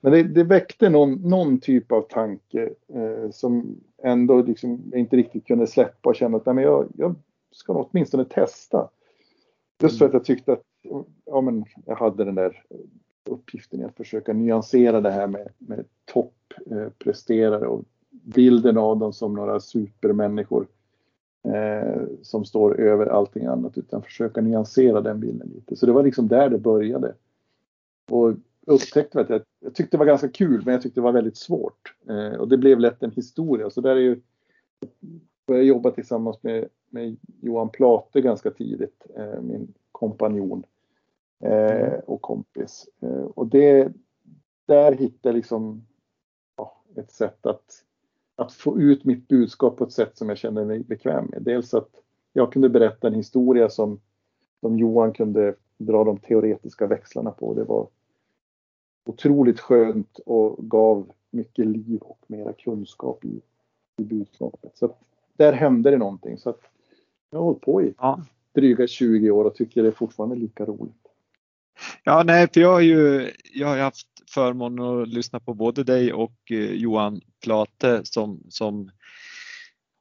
[0.00, 5.46] Men det, det väckte någon, någon, typ av tanke eh, som ändå liksom inte riktigt
[5.46, 7.14] kunde släppa och känna att nej, men jag, jag
[7.50, 8.88] ska åtminstone testa.
[9.82, 10.62] Just för att jag tyckte att
[11.24, 12.62] ja, men jag hade den där
[13.24, 19.12] uppgiften i att försöka nyansera det här med, med toppresterare eh, och bilden av dem
[19.12, 20.66] som några supermänniskor
[21.44, 25.76] eh, som står över allting annat utan försöka nyansera den bilden lite.
[25.76, 27.14] Så det var liksom där det började.
[28.10, 28.34] Och
[28.66, 31.36] upptäckte att jag, jag tyckte det var ganska kul men jag tyckte det var väldigt
[31.36, 31.94] svårt.
[32.08, 33.70] Eh, och det blev lätt en historia.
[33.70, 34.20] Så där är ju
[35.46, 40.64] började jobba tillsammans med, med Johan Plate ganska tidigt, eh, min kompanjon
[41.44, 42.88] eh, och kompis.
[43.00, 43.92] Eh, och det,
[44.66, 45.86] där hittade jag liksom
[46.56, 47.84] ja, ett sätt att,
[48.42, 51.42] att få ut mitt budskap på ett sätt som jag kände mig bekväm med.
[51.42, 51.88] Dels att
[52.32, 54.00] jag kunde berätta en historia som,
[54.60, 57.54] som Johan kunde dra de teoretiska växlarna på.
[57.54, 57.88] Det var
[59.04, 63.40] otroligt skönt och gav mycket liv och mera kunskap i,
[63.96, 64.76] i budskapet.
[64.76, 64.94] Så
[65.36, 66.38] där hände det någonting.
[66.38, 66.54] Så
[67.30, 68.20] jag har hållit på i ja.
[68.52, 71.01] dryga 20 år och tycker det är fortfarande lika roligt.
[72.04, 76.12] Ja, nej, för jag har ju jag har haft förmånen att lyssna på både dig
[76.12, 78.90] och eh, Johan Plate som, som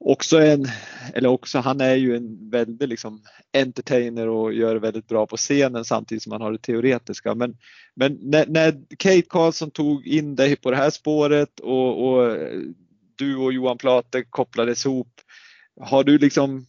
[0.05, 0.65] också en,
[1.13, 3.21] eller också han är ju en väldigt liksom
[3.57, 7.35] entertainer och gör väldigt bra på scenen samtidigt som han har det teoretiska.
[7.35, 7.57] Men,
[7.95, 12.37] men när, när Kate Karlsson tog in dig på det här spåret och, och
[13.15, 15.21] du och Johan Plate kopplades ihop,
[15.81, 16.65] har du liksom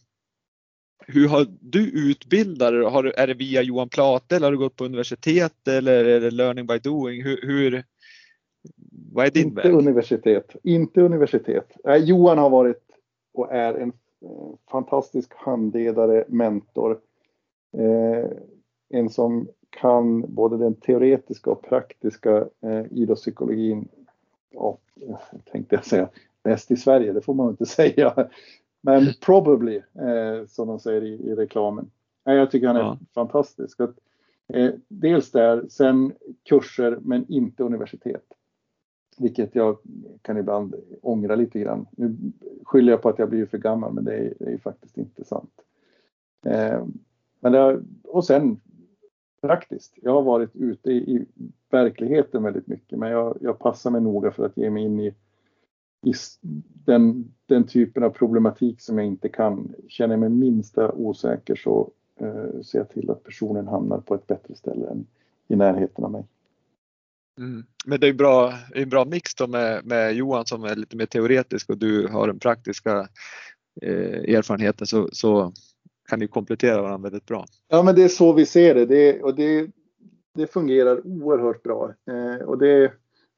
[1.07, 2.83] hur har du utbildat dig?
[2.83, 6.31] Har är det via Johan Plate eller har du gått på universitet eller är det
[6.31, 7.23] learning by doing?
[7.23, 7.83] Hur, hur
[9.13, 9.73] vad är din inte väg?
[9.73, 10.55] Universitet.
[10.63, 11.71] Inte universitet.
[11.83, 12.83] Äh, Johan har varit
[13.33, 13.89] och är en
[14.21, 16.99] eh, fantastisk handledare, mentor.
[17.77, 18.29] Eh,
[18.89, 23.87] en som kan både den teoretiska och praktiska eh, idrottspsykologin.
[24.49, 24.77] Ja,
[25.51, 26.09] tänkte jag säga
[26.43, 28.29] bäst i Sverige, det får man inte säga.
[28.85, 31.91] Men probably, eh, som de säger i, i reklamen.
[32.25, 32.97] Eh, jag tycker han är ja.
[33.13, 33.79] fantastisk.
[33.79, 33.95] Att,
[34.47, 36.13] eh, dels där, sen
[36.49, 38.25] kurser men inte universitet.
[39.17, 39.77] Vilket jag
[40.21, 41.87] kan ibland ångra lite grann.
[41.91, 42.15] Nu
[42.63, 45.23] skyller jag på att jag blir för gammal men det är, det är faktiskt inte
[45.23, 45.61] sant.
[46.45, 46.85] Eh,
[47.39, 48.59] men det, och sen
[49.41, 49.93] praktiskt.
[50.01, 51.25] Jag har varit ute i, i
[51.69, 55.15] verkligheten väldigt mycket men jag, jag, passar mig noga för att ge mig in i
[56.85, 59.75] den, den, typen av problematik som jag inte kan.
[59.87, 64.27] Känner jag mig minsta osäker så eh, ser jag till att personen hamnar på ett
[64.27, 65.07] bättre ställe än
[65.47, 66.25] i närheten av mig.
[67.37, 67.63] Mm.
[67.85, 71.05] Men det är bra, en bra mix då med, med Johan som är lite mer
[71.05, 73.07] teoretisk och du har den praktiska
[73.81, 75.53] eh, erfarenheten så, så
[76.09, 77.45] kan ni komplettera varandra väldigt bra.
[77.67, 79.69] Ja men det är så vi ser det, det och det,
[80.35, 81.93] det fungerar oerhört bra.
[82.07, 82.93] Eh, och det,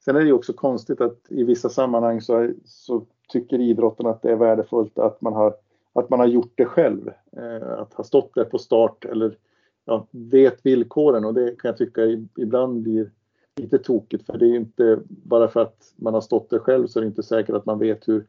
[0.06, 4.22] sen är det ju också konstigt att i vissa sammanhang så, så tycker idrotten att
[4.22, 5.56] det är värdefullt att man har,
[5.94, 7.12] att man har gjort det själv.
[7.38, 9.38] Eh, att ha stått där på start eller
[9.86, 12.02] ja, vet villkoren och det kan jag tycka
[12.38, 13.12] ibland blir
[13.56, 17.00] lite tokigt för det är inte bara för att man har stått där själv så
[17.00, 18.26] är det inte säkert att man vet hur,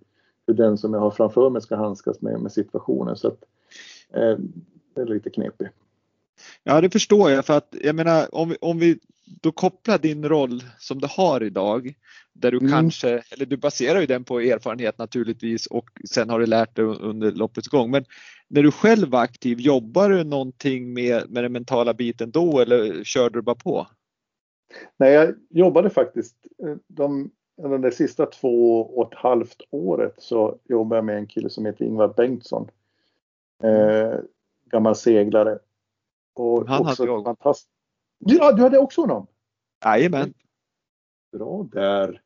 [0.46, 3.16] hur den som jag har framför mig ska handskas med, med situationen.
[3.16, 3.44] Så att,
[4.10, 4.38] eh,
[4.94, 5.74] det är lite knepigt.
[6.62, 10.28] Ja, det förstår jag för att jag menar om vi, om vi då kopplar din
[10.28, 11.94] roll som du har idag
[12.32, 12.70] där du mm.
[12.70, 16.84] kanske, eller du baserar ju den på erfarenhet naturligtvis och sen har du lärt dig
[16.84, 17.90] under loppets gång.
[17.90, 18.04] Men
[18.48, 23.04] när du själv var aktiv, jobbar du någonting med, med den mentala biten då eller
[23.04, 23.86] körde du bara på?
[24.96, 30.58] Nej, jag jobbade faktiskt eh, de, de, de sista två och ett halvt året så
[30.64, 32.70] jobbade jag med en kille som heter Ingvar Bengtsson.
[33.62, 34.14] Eh,
[34.70, 35.58] gammal seglare.
[36.34, 37.24] Och Han också hade jag.
[37.24, 37.68] Fantast...
[38.18, 39.26] Ja, du hade också honom?
[39.84, 40.34] Jajamän.
[41.32, 42.22] Bra där.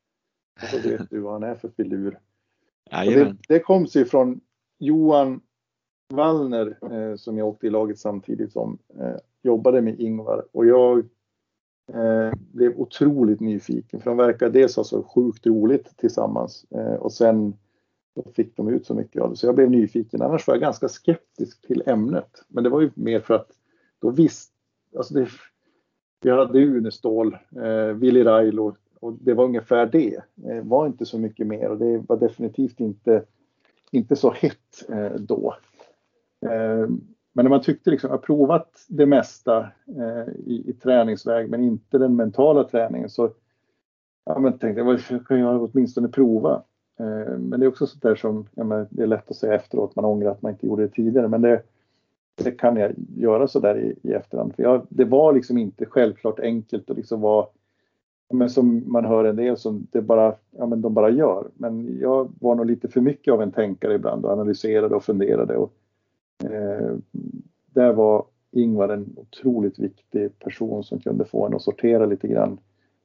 [0.73, 2.19] Då vet du vad han är för filur.
[2.91, 4.41] Det, det kom sig från
[4.79, 5.41] Johan
[6.09, 11.09] Wallner eh, som jag åkte i laget samtidigt som eh, jobbade med Ingvar och jag
[11.95, 17.13] Eh, blev otroligt nyfiken för de verkar dels ha så sjukt roligt tillsammans eh, och
[17.13, 17.55] sen
[18.35, 19.37] fick de ut så mycket av det.
[19.37, 20.23] Så jag blev nyfiken.
[20.23, 22.45] Annars var jag ganska skeptisk till ämnet.
[22.49, 23.51] Men det var ju mer för att
[23.99, 24.53] då visste,
[24.97, 25.29] alltså det,
[26.21, 30.21] vi hade Unestål, eh, Willy Railo och det var ungefär det.
[30.35, 33.23] Det eh, var inte så mycket mer och det var definitivt inte,
[33.91, 35.55] inte så hett eh, då.
[36.47, 36.89] Eh,
[37.33, 39.59] men när man tyckte liksom, jag har provat det mesta
[39.97, 43.31] eh, i, i träningsväg men inte den mentala träningen så
[44.25, 46.63] ja, men tänkte jag, vad kan jag åtminstone prova?
[47.01, 49.55] Eh, men det är också sånt där som, ja, men det är lätt att säga
[49.55, 51.63] efteråt, man ångrar att man inte gjorde det tidigare men det,
[52.41, 54.55] inte kan jag göra så där i, i efterhand.
[54.57, 57.47] För jag, det var liksom inte självklart enkelt att liksom vara
[58.33, 61.49] men som man hör en del som det bara, ja men de bara gör.
[61.55, 65.57] Men jag var nog lite för mycket av en tänkare ibland och analyserade och funderade
[65.57, 65.73] och
[66.45, 66.97] Eh,
[67.67, 72.59] där var Ingvar en otroligt viktig person som kunde få en att sortera lite grann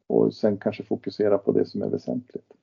[0.08, 2.54] och sen kanske fokusera på det som är väsentligt.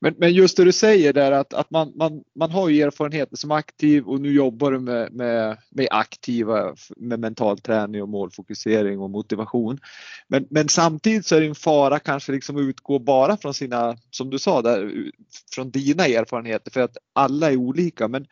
[0.00, 3.36] Men, men just det du säger där att, att man, man, man har ju erfarenheter
[3.36, 9.00] som aktiv och nu jobbar du med, med, med aktiva med mental träning och målfokusering
[9.00, 9.78] och motivation.
[10.28, 13.96] Men, men samtidigt så är det en fara kanske liksom att utgå bara från sina,
[14.10, 15.10] som du sa, där,
[15.54, 18.08] från dina erfarenheter för att alla är olika.
[18.08, 18.26] Men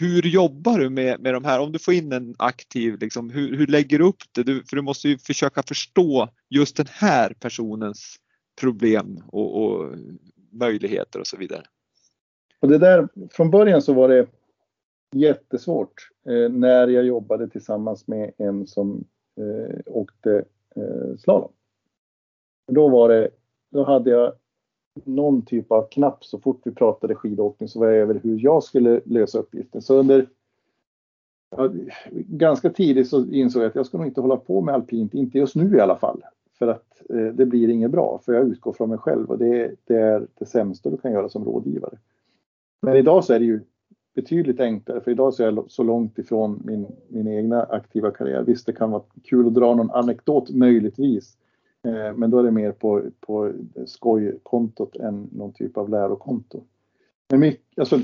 [0.00, 1.60] hur jobbar du med, med de här?
[1.60, 4.42] Om du får in en aktiv, liksom, hur, hur lägger du upp det?
[4.42, 8.16] Du, för du måste ju försöka förstå just den här personens
[8.60, 9.94] problem och, och
[10.50, 11.62] möjligheter och så vidare.
[12.60, 14.26] Och det där, från början så var det
[15.14, 19.04] jättesvårt eh, när jag jobbade tillsammans med en som
[19.36, 20.44] eh, åkte
[20.76, 21.52] eh, slalom.
[22.72, 23.30] Då var det,
[23.70, 24.32] då hade jag
[25.04, 28.62] någon typ av knapp så fort vi pratade skidåkning så var jag över hur jag
[28.62, 29.82] skulle lösa uppgiften.
[29.82, 30.28] Så under
[31.56, 31.70] ja,
[32.10, 35.38] ganska tidigt så insåg jag att jag ska nog inte hålla på med alpint, inte
[35.38, 36.22] just nu i alla fall.
[36.60, 39.74] För att eh, det blir inget bra, för jag utgår från mig själv och det,
[39.84, 41.98] det är det sämsta du kan göra som rådgivare.
[42.82, 43.60] Men idag så är det ju
[44.14, 48.42] betydligt enklare, för idag så är jag så långt ifrån min, min egna aktiva karriär.
[48.42, 51.36] Visst, det kan vara kul att dra någon anekdot möjligtvis,
[51.84, 53.52] eh, men då är det mer på, på
[53.86, 56.62] skojkontot än någon typ av lärokonto.
[57.30, 57.98] Men mycket, alltså,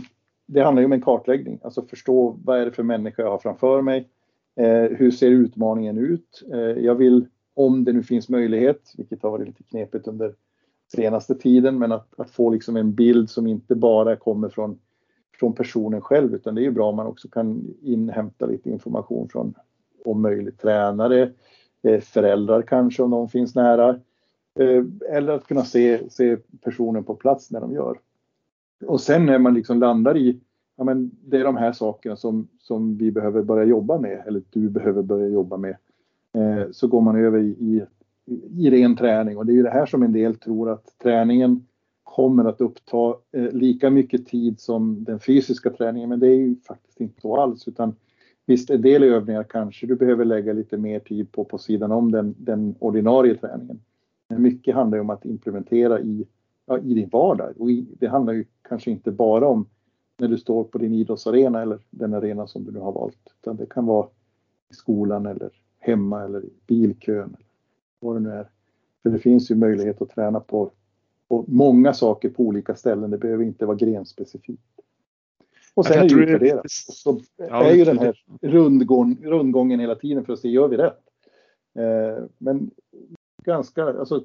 [0.46, 3.38] det handlar ju om en kartläggning, alltså förstå vad är det för människa jag har
[3.38, 4.08] framför mig?
[4.56, 6.42] Eh, hur ser utmaningen ut?
[6.52, 10.34] Eh, jag vill, om det nu finns möjlighet, vilket har varit lite knepigt under
[10.94, 14.78] senaste tiden, men att, att få liksom en bild som inte bara kommer från
[15.38, 19.28] från personen själv utan det är ju bra om man också kan inhämta lite information
[19.28, 19.54] från
[20.04, 21.32] om möjligt tränare,
[21.82, 24.00] eh, föräldrar kanske om de finns nära.
[24.58, 27.98] Eh, eller att kunna se, se personen på plats när de gör.
[28.86, 30.40] Och sen när man liksom landar i,
[30.76, 34.42] ja men det är de här sakerna som, som vi behöver börja jobba med, eller
[34.50, 35.76] du behöver börja jobba med.
[36.36, 37.82] Eh, så går man över i, i,
[38.56, 41.66] i ren träning och det är ju det här som en del tror att träningen
[42.02, 46.56] kommer att uppta eh, lika mycket tid som den fysiska träningen, men det är ju
[46.66, 47.68] faktiskt inte så alls.
[47.68, 47.94] Utan
[48.46, 52.12] visst, en del övningar kanske du behöver lägga lite mer tid på på sidan om
[52.12, 53.80] den, den ordinarie träningen.
[54.28, 56.26] Men mycket handlar ju om att implementera i,
[56.66, 57.52] ja, i din vardag.
[57.58, 59.68] Och i, det handlar ju kanske inte bara om
[60.18, 63.34] när du står på din idrottsarena eller den arena som du nu har valt.
[63.40, 64.06] Utan det kan vara
[64.70, 65.50] i skolan eller
[65.86, 67.36] hemma eller i bilkön.
[68.00, 68.48] Vad det nu är.
[69.02, 70.70] För det finns ju möjlighet att träna på
[71.28, 73.10] på många saker på olika ställen.
[73.10, 74.62] Det behöver inte vara grenspecifikt.
[75.74, 76.60] Och sen är det utvärdera.
[76.60, 80.76] Och så är ju den här rundgång, rundgången hela tiden för att se, gör vi
[80.76, 81.02] rätt?
[81.74, 82.70] Eh, men
[83.44, 84.24] ganska, alltså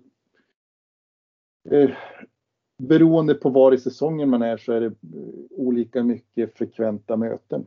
[1.70, 1.90] eh,
[2.78, 4.94] beroende på var i säsongen man är så är det
[5.50, 7.66] olika mycket frekventa möten.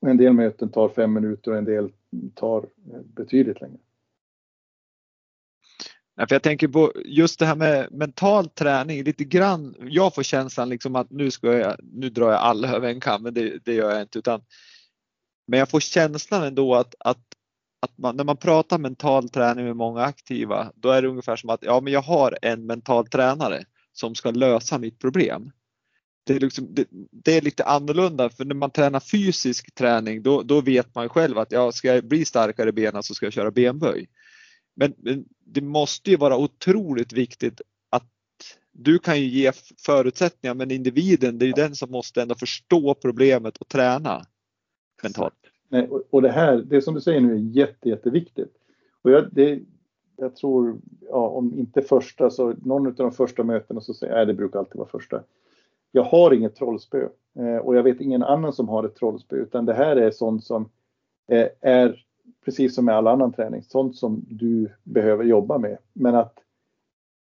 [0.00, 1.92] En del möten tar fem minuter och en del
[2.34, 2.68] tar
[3.14, 3.78] betydligt längre.
[6.16, 9.74] för jag tänker på just det här med mental träning lite grann.
[9.80, 13.22] Jag får känslan liksom att nu ska jag, nu drar jag alla över en kam,
[13.22, 14.44] men det, det gör jag inte utan.
[15.46, 17.24] Men jag får känslan ändå att, att,
[17.80, 21.50] att man, när man pratar mental träning med många aktiva, då är det ungefär som
[21.50, 25.50] att ja, men jag har en mental tränare som ska lösa mitt problem.
[26.28, 30.42] Det är, liksom, det, det är lite annorlunda för när man tränar fysisk träning då,
[30.42, 33.32] då vet man själv att ja, ska jag bli starkare i benen så ska jag
[33.32, 34.08] köra benböj.
[34.76, 37.60] Men, men det måste ju vara otroligt viktigt
[37.90, 38.08] att
[38.72, 39.52] du kan ju ge
[39.86, 44.22] förutsättningar men individen det är ju den som måste ändå förstå problemet och träna
[45.02, 45.34] mentalt.
[45.68, 48.52] Nej, och det här, det som du säger nu är jätte, jätteviktigt.
[49.02, 49.60] Och jag, det,
[50.16, 54.26] jag tror, ja, om inte första så någon av de första mötena så säger jag,
[54.26, 55.22] det brukar alltid vara första.
[55.92, 59.64] Jag har inget trollspö eh, och jag vet ingen annan som har ett trollspö utan
[59.64, 60.70] det här är sånt som
[61.28, 62.04] eh, är
[62.44, 65.78] precis som med all annan träning, sånt som du behöver jobba med.
[65.92, 66.38] Men att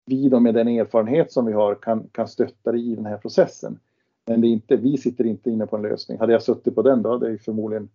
[0.05, 3.17] vi då med den erfarenhet som vi har kan, kan stötta dig i den här
[3.17, 3.79] processen.
[4.25, 6.19] Men det är inte, vi sitter inte inne på en lösning.
[6.19, 7.89] Hade jag suttit på den då hade jag förmodligen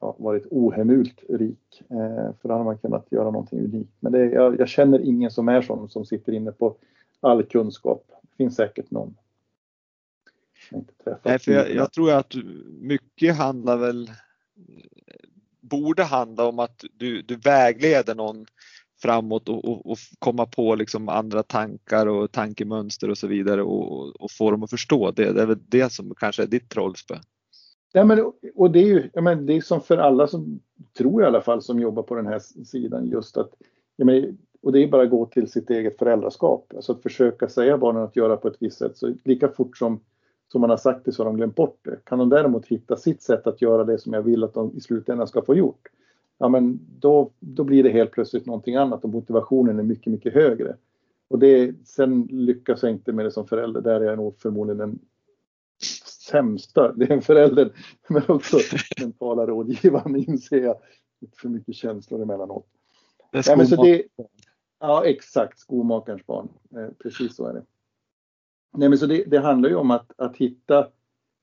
[0.00, 1.82] ja, varit ohemult rik.
[1.90, 3.92] Eh, för då hade man kunnat göra någonting unikt.
[4.00, 6.74] Men det, jag, jag, känner ingen som är sån som sitter inne på
[7.20, 8.04] all kunskap.
[8.22, 9.14] Det finns säkert någon.
[11.22, 12.34] Nej, för jag, jag tror att
[12.80, 14.10] mycket handlar väl
[15.60, 18.46] borde handla om att du, du vägleder någon
[19.02, 24.20] framåt och, och, och, komma på liksom andra tankar och tankemönster och så vidare och,
[24.20, 25.10] och få dem att förstå.
[25.10, 27.14] Det, det är väl det som kanske är ditt trollspö.
[27.92, 30.60] Ja, men, och det är ju men det är som för alla som
[30.98, 33.50] tror i alla fall som jobbar på den här sidan just att
[33.96, 36.72] men, och det är bara att gå till sitt eget föräldraskap.
[36.76, 38.96] Alltså att försöka säga barnen att göra på ett visst sätt.
[38.96, 40.00] Så lika fort som
[40.52, 42.04] som man har sagt det så har de glömt bort det.
[42.04, 44.80] Kan de däremot hitta sitt sätt att göra det som jag vill att de i
[44.80, 45.88] slutändan ska få gjort,
[46.38, 50.34] ja men då, då blir det helt plötsligt någonting annat och motivationen är mycket, mycket
[50.34, 50.76] högre.
[51.28, 54.78] Och det, sen lyckas jag inte med det som förälder, där är jag nog förmodligen
[54.78, 54.98] den
[56.30, 57.72] sämsta, det är en förälder,
[58.08, 58.58] men också
[59.00, 60.76] mentala rådgivaren inser jag.
[61.36, 62.66] För mycket känslor emellanåt.
[63.32, 64.02] Det är ja, men så det,
[64.80, 66.48] ja, exakt, skomakarens barn.
[66.76, 67.62] Eh, precis så är det.
[68.76, 70.86] Nej, men så det, det, handlar ju om att, att hitta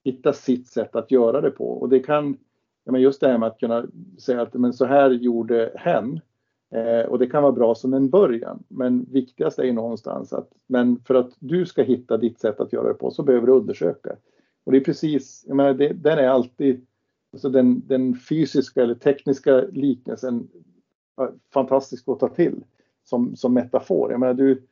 [0.04, 1.70] hitta sitt sätt att göra det på.
[1.70, 2.38] Och det kan,
[2.84, 3.86] ja, men just det här med att kunna
[4.20, 6.20] säga att men så här gjorde hen.
[6.72, 8.64] Eh, och det kan vara bra som en början.
[8.68, 12.74] Men viktigast är ju någonstans att men för att du ska hitta ditt sätt att
[12.74, 14.16] göra det på så behöver du undersöka.
[14.64, 16.86] Och det är precis, jag menar, det, den är alltid,
[17.34, 20.48] alltså den, den fysiska eller tekniska liknelsen
[21.54, 22.64] fantastisk att ta till
[23.04, 24.12] som, som metafor.
[24.12, 24.68] Jag menar, du,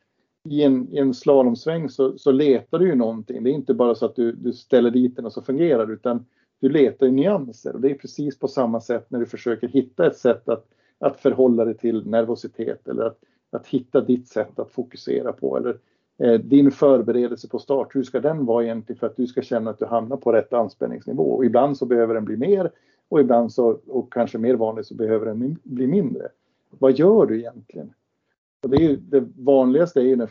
[0.50, 3.44] i en, i en slalomsväng så, så letar du ju någonting.
[3.44, 5.94] Det är inte bara så att du, du ställer dit den och så fungerar det
[5.94, 6.26] utan
[6.60, 10.08] du letar ju nyanser och det är precis på samma sätt när du försöker hitta
[10.08, 10.66] ett sätt att,
[11.00, 13.20] att förhålla dig till nervositet eller att,
[13.52, 15.78] att hitta ditt sätt att fokusera på eller
[16.18, 17.96] eh, din förberedelse på start.
[17.96, 20.54] Hur ska den vara egentligen för att du ska känna att du hamnar på rätt
[20.54, 21.24] anspänningsnivå?
[21.24, 22.72] Och ibland så behöver den bli mer
[23.10, 26.28] och ibland så, och kanske mer vanligt så behöver den bli mindre.
[26.70, 27.94] Vad gör du egentligen?
[28.64, 30.30] Och det, är ju, det vanligaste är ju när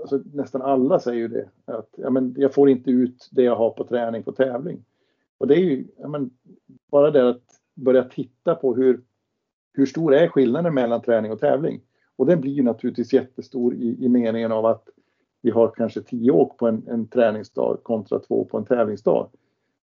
[0.00, 3.56] alltså nästan alla säger ju det att ja, men jag får inte ut det jag
[3.56, 4.84] har på träning på tävling.
[5.38, 6.30] Och det är ju ja, men
[6.90, 7.42] bara det att
[7.74, 9.00] börja titta på hur,
[9.72, 11.80] hur stor är skillnaden mellan träning och tävling?
[12.16, 14.88] Och den blir ju naturligtvis jättestor i, i meningen av att
[15.40, 19.28] vi har kanske tio åk på en, en träningsdag kontra två på en tävlingsdag.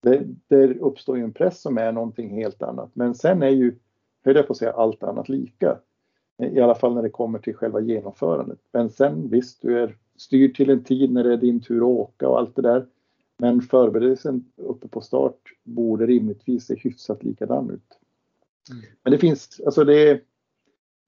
[0.02, 2.90] Det, där uppstår ju en press som är någonting helt annat.
[2.94, 3.76] Men sen är ju,
[4.26, 5.78] höll jag på att säga, allt annat lika.
[6.38, 8.60] I alla fall när det kommer till själva genomförandet.
[8.72, 11.84] Men sen visst, du är styrd till en tid när det är din tur att
[11.84, 12.86] åka och allt det där.
[13.38, 18.00] Men förberedelsen uppe på start borde rimligtvis se hyfsat likadan ut.
[18.72, 18.84] Mm.
[19.04, 20.22] Men det finns, alltså det är,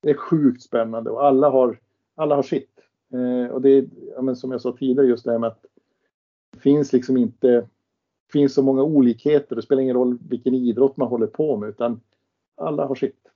[0.02, 1.80] det är sjukt spännande och alla har,
[2.16, 2.80] alla har sitt.
[3.14, 5.66] Eh, och det är, ja, men som jag sa tidigare, just det här med att
[6.54, 7.68] det finns liksom inte,
[8.32, 9.56] finns så många olikheter.
[9.56, 12.00] Det spelar ingen roll vilken idrott man håller på med utan
[12.56, 13.28] alla har sitt.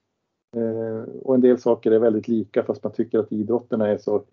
[0.56, 4.24] Eh, och en del saker är väldigt lika fast man tycker att idrotterna är så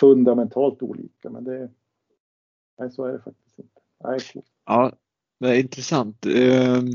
[0.00, 1.30] fundamentalt olika.
[1.30, 1.70] Men det,
[2.78, 3.80] nej, så är det faktiskt inte.
[4.04, 4.18] Nej,
[4.66, 4.92] ja,
[5.40, 6.26] det är intressant.
[6.26, 6.86] Ehm,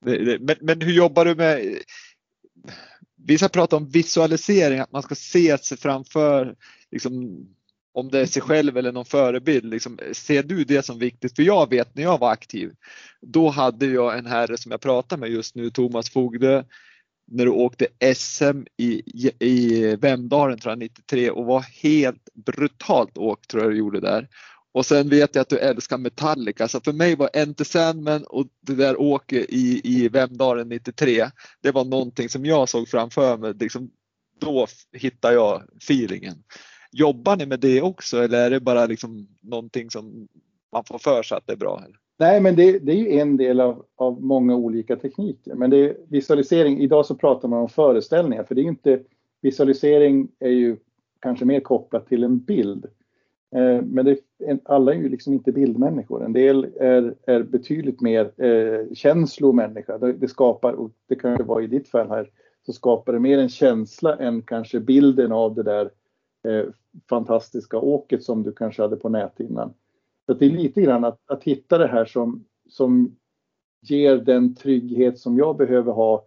[0.00, 1.78] men, men hur jobbar du med
[3.24, 6.56] Vissa pratar om visualisering, att man ska se sig framför
[6.90, 7.46] liksom,
[7.92, 9.64] om det är sig själv eller någon förebild.
[9.64, 11.36] Liksom, ser du det som viktigt?
[11.36, 12.72] För jag vet när jag var aktiv,
[13.20, 16.64] då hade jag en herre som jag pratar med just nu, Thomas Fogde,
[17.30, 19.02] när du åkte SM i,
[19.38, 24.28] i Vemdalen tror jag 93 och var helt brutalt åkt tror jag du gjorde där.
[24.72, 28.46] Och sen vet jag att du älskar Metallica, så för mig var Enter Sandman och
[28.60, 31.30] det där åket i, i Vemdalen 93,
[31.62, 33.54] det var någonting som jag såg framför mig.
[33.60, 33.90] Liksom,
[34.40, 36.42] då hittade jag feelingen.
[36.92, 40.28] Jobbar ni med det också eller är det bara liksom någonting som
[40.72, 41.84] man får för sig att det är bra?
[42.20, 45.54] Nej, men det, det, är ju en del av, av många olika tekniker.
[45.54, 49.00] Men det är visualisering, idag så pratar man om föreställningar, för det är inte,
[49.42, 50.76] visualisering är ju
[51.20, 52.86] kanske mer kopplat till en bild.
[53.56, 54.18] Eh, men det,
[54.64, 56.24] alla är ju liksom inte bildmänniskor.
[56.24, 59.98] En del är, är betydligt mer eh, känslomänniska.
[59.98, 62.30] Det, det, skapar, och det kanske var i ditt fall här,
[62.66, 65.90] så skapar det mer en känsla än kanske bilden av det där
[66.48, 66.66] eh,
[67.10, 69.74] fantastiska åket som du kanske hade på näthinnan.
[70.30, 73.16] Så det är lite grann att, att hitta det här som, som
[73.80, 76.26] ger den trygghet som jag behöver ha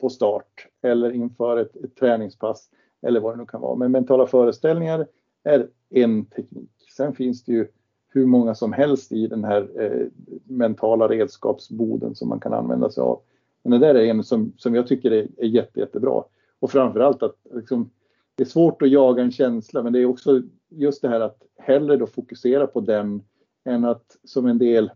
[0.00, 2.68] på start eller inför ett, ett träningspass
[3.02, 3.76] eller vad det nu kan vara.
[3.76, 5.06] Men mentala föreställningar
[5.44, 6.70] är en teknik.
[6.96, 7.66] Sen finns det ju
[8.08, 10.06] hur många som helst i den här eh,
[10.44, 13.20] mentala redskapsboden som man kan använda sig av.
[13.62, 16.24] Men det där är en som, som jag tycker är, är jätte, jättebra.
[16.60, 17.90] Och framförallt att liksom,
[18.34, 21.42] det är svårt att jaga en känsla men det är också just det här att
[21.58, 23.22] hellre då fokusera på den
[23.64, 24.90] än att som en del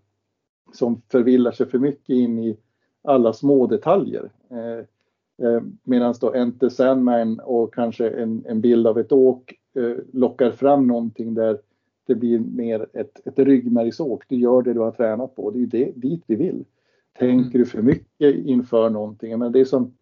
[0.72, 2.58] som förvillar sig för mycket in i
[3.02, 4.30] alla små detaljer.
[4.50, 4.78] Eh,
[5.48, 10.50] eh, Medan då Enter Sandman och kanske en, en bild av ett åk eh, lockar
[10.50, 11.58] fram någonting där
[12.06, 14.24] det blir mer ett, ett ryggmärgsåk.
[14.28, 15.50] Du gör det du har tränat på.
[15.50, 16.64] Det är ju det, dit vi vill.
[17.18, 17.64] Tänker mm.
[17.64, 19.38] du för mycket inför någonting?
[19.38, 19.94] Men det är som,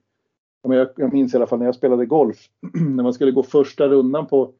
[0.62, 2.36] jag, jag minns i alla fall när jag spelade golf,
[2.96, 4.52] när man skulle gå första rundan på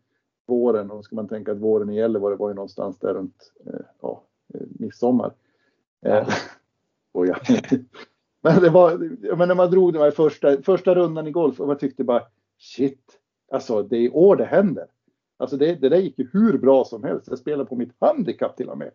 [0.46, 3.52] våren, och då ska man tänka att våren i Gällivare var ju någonstans där runt
[3.66, 4.22] eh, ja,
[4.54, 5.32] eh, midsommar.
[6.06, 6.28] Eh,
[7.12, 7.36] och ja.
[8.42, 8.98] men det var,
[9.36, 12.22] men när man drog den här första, första rundan i golf och man tyckte bara
[12.58, 13.18] shit,
[13.52, 14.86] alltså det är i år det händer.
[15.36, 17.28] Alltså det, det där gick ju hur bra som helst.
[17.28, 18.90] Jag spelade på mitt handikapp till och med.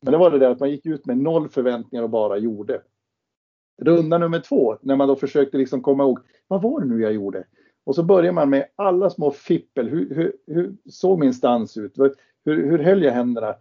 [0.00, 2.82] Men det var det där att man gick ut med noll förväntningar och bara gjorde.
[3.82, 7.12] Runda nummer två, när man då försökte liksom komma ihåg, vad var det nu jag
[7.12, 7.44] gjorde?
[7.84, 9.88] Och så börjar man med alla små fippel.
[9.88, 11.98] Hur, hur, hur såg min stans ut?
[12.44, 13.54] Hur, hur höll jag händerna?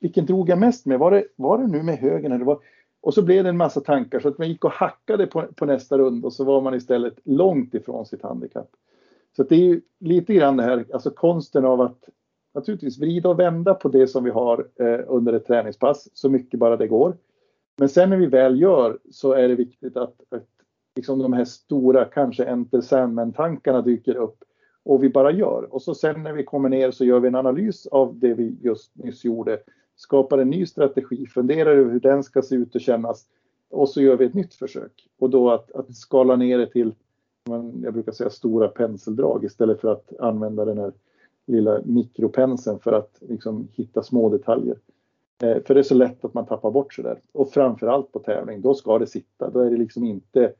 [0.00, 0.98] Vilken drog jag mest med?
[0.98, 2.32] Var det, var det nu med högen?
[2.32, 2.58] Eller var...
[3.00, 5.66] Och så blev det en massa tankar så att man gick och hackade på, på
[5.66, 8.70] nästa runda och så var man istället långt ifrån sitt handikapp.
[9.36, 12.08] Så det är ju lite grann det här, alltså konsten av att
[12.54, 16.60] naturligtvis vrida och vända på det som vi har eh, under ett träningspass så mycket
[16.60, 17.16] bara det går.
[17.76, 20.48] Men sen när vi väl gör så är det viktigt att, att
[20.96, 24.44] liksom de här stora, kanske Enter Sandman-tankarna dyker upp
[24.82, 25.74] och vi bara gör.
[25.74, 28.56] Och så sen när vi kommer ner så gör vi en analys av det vi
[28.62, 29.60] just nyss gjorde,
[29.96, 33.26] skapar en ny strategi, funderar över hur den ska se ut och kännas
[33.70, 35.08] och så gör vi ett nytt försök.
[35.18, 36.94] Och då att, att skala ner det till,
[37.82, 40.92] jag brukar säga stora penseldrag istället för att använda den här
[41.46, 44.76] lilla mikropenseln för att liksom hitta små detaljer.
[45.42, 47.20] Eh, för det är så lätt att man tappar bort sig där.
[47.32, 49.50] Och framförallt på tävling, då ska det sitta.
[49.50, 50.52] Då är det liksom inte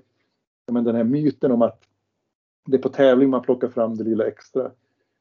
[0.67, 1.83] men den här myten om att
[2.67, 4.71] det är på tävling man plockar fram det lilla extra.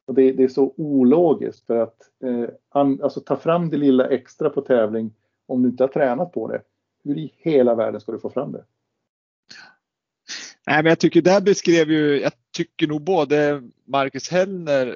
[0.06, 4.08] Och det, det är så ologiskt för att eh, an, alltså ta fram det lilla
[4.08, 5.14] extra på tävling
[5.46, 6.62] om du inte har tränat på det.
[7.04, 8.64] Hur i hela världen ska du få fram det?
[10.66, 14.94] Nej, men jag tycker där beskrev ju, jag tycker nog både Marcus Hellner eh,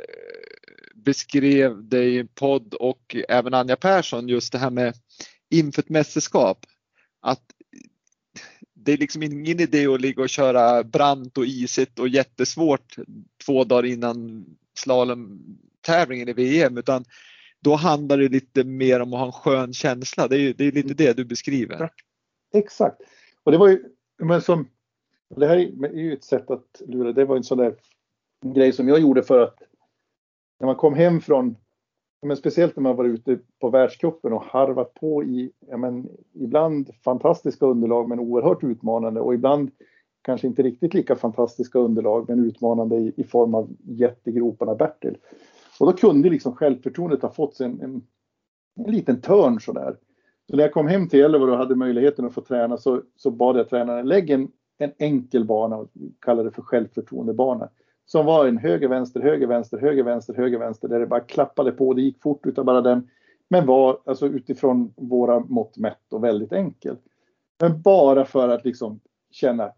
[0.95, 4.95] beskrev det i en podd och även Anja Persson just det här med
[5.51, 6.67] inför ett mästerskap.
[7.21, 7.43] Att
[8.85, 12.97] det är liksom ingen idé att ligga och köra brant och isigt och jättesvårt
[13.47, 14.47] två dagar innan
[14.79, 17.05] slalomtävlingen i VM utan
[17.61, 20.29] då handlar det lite mer om att ha en skön känsla.
[20.29, 21.91] Det är, det är lite det du beskriver.
[22.55, 23.01] Exakt.
[23.43, 23.85] Och det var ju,
[24.19, 24.69] men som,
[25.37, 27.13] det här är ju ett sätt att lura.
[27.13, 27.75] Det var en sån där
[28.55, 29.59] grej som jag gjorde för att
[30.61, 31.57] när man kom hem från,
[32.25, 36.91] men speciellt när man varit ute på världscupen och harvat på i, ja men, ibland
[37.05, 39.71] fantastiska underlag men oerhört utmanande och ibland
[40.23, 45.17] kanske inte riktigt lika fantastiska underlag men utmanande i, i form av jättegroparna Bertil.
[45.81, 48.03] Och då kunde liksom självförtroendet ha fått en, en,
[48.87, 49.97] en liten törn sådär.
[50.51, 53.31] Så när jag kom hem till Gällivare och hade möjligheten att få träna så, så
[53.31, 54.49] bad jag tränaren lägg en,
[54.79, 55.89] en enkel bana och
[56.21, 57.69] kallade det för självförtroendebana
[58.07, 61.73] som var en höger, vänster, höger, vänster, höger, vänster, höger, vänster där det bara klappade
[61.73, 61.95] på.
[61.95, 63.09] Det gick fort utav bara den.
[63.49, 66.97] Men var alltså utifrån våra mått mätt och väldigt enkel.
[67.61, 69.01] Men bara för att liksom
[69.31, 69.73] känna,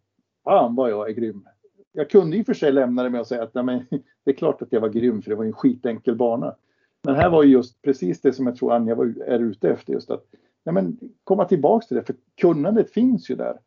[0.45, 1.49] fan vad jag är grym.
[1.93, 3.87] Jag kunde i och för sig lämna det med att säga att nej, men,
[4.25, 6.55] det är klart att jag var grym för det var en skitenkel bana.
[7.03, 9.93] Men här var ju just precis det som jag tror Anja var, är ute efter
[9.93, 10.25] just att
[10.65, 13.59] nej, men, komma tillbaks till det för kunnandet finns ju där.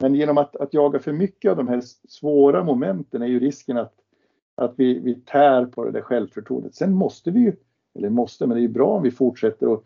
[0.00, 3.76] Men genom att, att jaga för mycket av de här svåra momenten är ju risken
[3.76, 3.94] att
[4.58, 6.74] att vi, vi tär på det där självförtroendet.
[6.74, 7.56] Sen måste vi ju,
[7.94, 9.82] eller måste, men det är bra om vi fortsätter att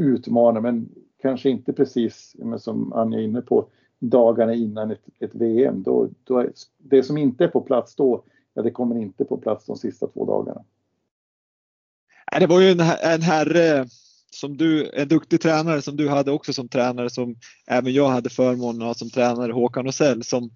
[0.00, 0.88] utmana, men
[1.22, 3.68] kanske inte precis som Anja är inne på,
[3.98, 5.82] dagarna innan ett, ett VM.
[5.82, 8.24] Då, då är, det som inte är på plats då,
[8.54, 10.64] ja, det kommer inte på plats de sista två dagarna.
[12.40, 13.86] Det var ju en, en herre
[14.30, 18.30] som du, en duktig tränare som du hade också som tränare som även jag hade
[18.30, 20.50] förmånen att ha som tränare, Håkan Osell, som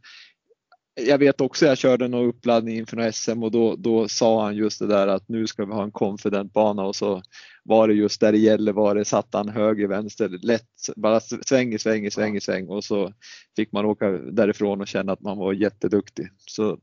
[1.06, 4.78] jag vet också, jag körde någon uppladdning inför SM och då, då sa han just
[4.78, 7.22] det där att nu ska vi ha en confident bana och så
[7.64, 10.64] var det just där det gäller var det satt han höger, vänster, lätt,
[10.96, 13.12] bara sväng sväng sväng sväng och så
[13.56, 16.28] fick man åka därifrån och känna att man var jätteduktig.
[16.46, 16.78] Så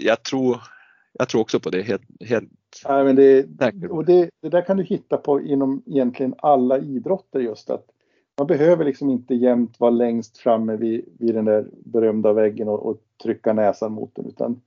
[0.00, 0.60] jag tror,
[1.12, 2.50] jag tror också på det helt, helt
[2.84, 3.46] ja, men det,
[3.90, 7.86] och det, det där kan du hitta på inom egentligen alla idrotter just att
[8.38, 12.86] man behöver liksom inte jämt vara längst framme vid, vid den där berömda väggen och,
[12.86, 14.60] och, trycka näsan mot den utan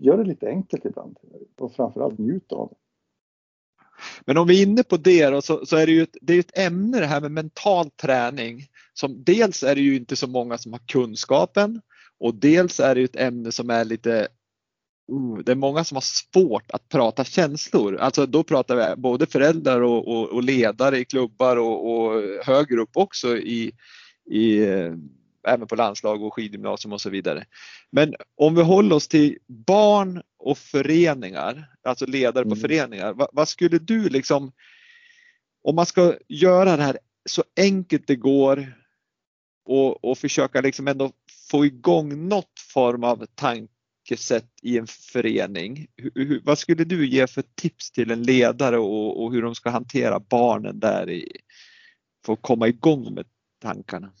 [0.00, 1.18] gör det lite enkelt ibland
[1.58, 2.76] och framförallt njut av det.
[4.24, 6.32] Men om vi är inne på det då, så, så är det ju ett, det
[6.32, 8.62] är ett ämne det här med mental träning.
[8.94, 11.80] Som dels är det ju inte så många som har kunskapen
[12.18, 14.28] och dels är det ett ämne som är lite
[15.12, 16.02] Uh, det är många som har
[16.32, 17.96] svårt att prata känslor.
[17.96, 22.80] Alltså då pratar vi både föräldrar och, och, och ledare i klubbar och, och, högre
[22.80, 23.72] upp också i,
[24.30, 24.92] i eh,
[25.46, 27.44] även på landslag och skidgymnasium och så vidare.
[27.90, 32.60] Men om vi håller oss till barn och föreningar, alltså ledare på mm.
[32.60, 33.12] föreningar.
[33.12, 34.52] Vad, vad, skulle du liksom,
[35.62, 36.98] om man ska göra det här
[37.28, 38.72] så enkelt det går
[39.64, 41.12] och, och försöka liksom ändå
[41.50, 43.72] få igång något form av tanke
[44.14, 45.86] sätt i en förening.
[45.96, 49.54] Hur, hur, vad skulle du ge för tips till en ledare och, och hur de
[49.54, 51.36] ska hantera barnen där i,
[52.26, 53.26] för att komma igång med
[53.58, 54.12] tankarna?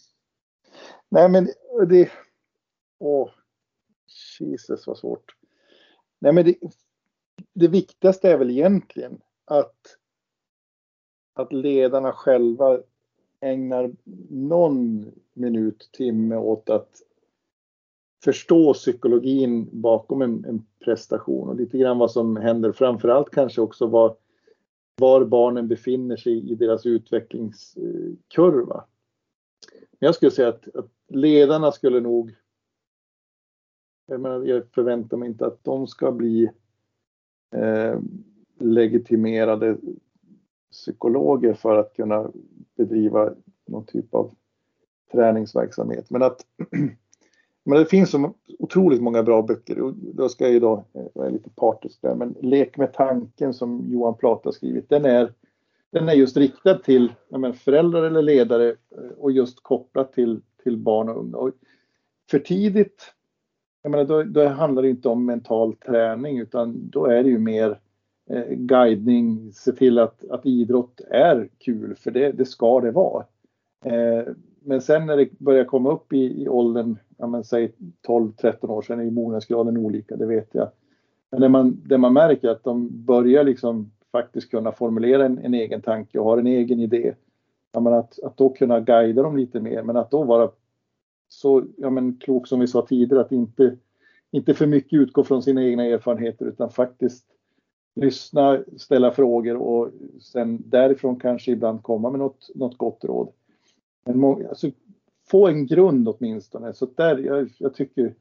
[1.08, 1.48] Nej men
[1.88, 2.10] det...
[2.98, 3.30] Åh,
[4.40, 5.36] Jesus vad svårt.
[6.18, 6.54] Nej men det,
[7.52, 9.96] det viktigaste är väl egentligen att,
[11.34, 12.80] att ledarna själva
[13.40, 13.92] ägnar
[14.30, 17.02] någon minut, timme åt att
[18.26, 22.72] förstå psykologin bakom en, en, prestation och lite grann vad som händer.
[22.72, 24.16] Framförallt kanske också var,
[24.96, 28.84] var barnen befinner sig i deras utvecklingskurva.
[29.90, 32.34] Men Jag skulle säga att, att ledarna skulle nog
[34.06, 36.50] jag, menar, jag förväntar mig inte att de ska bli
[37.54, 38.00] eh,
[38.58, 39.76] legitimerade
[40.70, 42.30] psykologer för att kunna
[42.76, 43.34] bedriva
[43.66, 44.34] någon typ av
[45.12, 46.10] träningsverksamhet.
[46.10, 46.46] Men att
[47.66, 49.94] men det finns så otroligt många bra böcker.
[49.94, 53.84] Då ska jag ju då eh, vara lite partisk där, men Lek med tanken som
[53.88, 55.32] Johan Plata skrivit, den är,
[55.92, 60.76] den är just riktad till menar, föräldrar eller ledare eh, och just kopplat till, till
[60.76, 61.36] barn och unga.
[61.36, 61.50] Och
[62.30, 63.12] för tidigt,
[63.82, 67.38] jag menar, då, då handlar det inte om mental träning utan då är det ju
[67.38, 67.80] mer
[68.30, 73.24] eh, guidning, se till att, att idrott är kul, för det, det ska det vara.
[73.84, 74.24] Eh,
[74.60, 77.72] men sen när det börjar komma upp i, i åldern, ja men säg
[78.08, 80.68] 12-13 år, sen är mognadsgraden olika, det vet jag.
[81.30, 85.54] Men det man, det man märker att de börjar liksom faktiskt kunna formulera en, en
[85.54, 87.14] egen tanke och har en egen idé.
[87.72, 90.50] Ja, men att, att då kunna guida dem lite mer, men att då vara
[91.28, 93.76] så ja, men klok som vi sa tidigare, att inte,
[94.30, 97.24] inte för mycket utgå från sina egna erfarenheter utan faktiskt
[97.94, 99.90] lyssna, ställa frågor och
[100.20, 103.28] sen därifrån kanske ibland komma med något, något gott råd.
[104.04, 104.70] Men alltså,
[105.30, 106.74] få en grund åtminstone.
[106.74, 108.14] Så där, jag, jag tycker,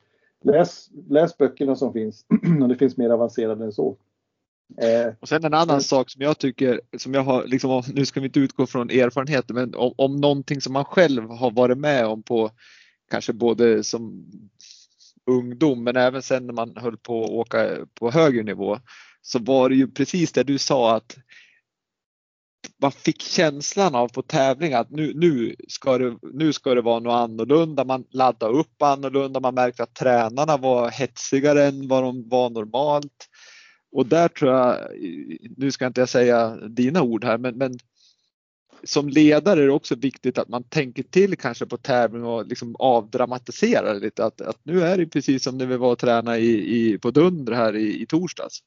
[0.44, 2.26] läs, läs böckerna som finns
[2.62, 3.98] och det finns mer avancerade än så.
[4.78, 8.20] Eh, och sen en annan sak som jag tycker, som jag har, liksom, nu ska
[8.20, 12.06] vi inte utgå från erfarenheter, men om, om någonting som man själv har varit med
[12.06, 12.52] om på
[13.12, 14.26] kanske både som
[15.26, 18.78] ungdom men även sen när man höll på att åka på högre nivå
[19.22, 21.18] så var det ju precis det du sa att
[22.82, 27.00] man fick känslan av på tävling att nu, nu, ska det, nu ska det vara
[27.00, 27.86] något annorlunda.
[27.86, 29.40] Man laddade upp annorlunda.
[29.40, 33.30] Man märkte att tränarna var hetsigare än vad de var normalt.
[33.92, 34.78] Och där tror jag,
[35.58, 37.72] nu ska inte jag säga dina ord här, men, men
[38.84, 42.76] som ledare är det också viktigt att man tänker till kanske på tävling och liksom
[42.80, 44.26] avdramatiserar lite.
[44.26, 47.12] Att, att nu är det precis som när vi var och tränade i, i, på
[47.12, 48.60] Dunder här i, i torsdags.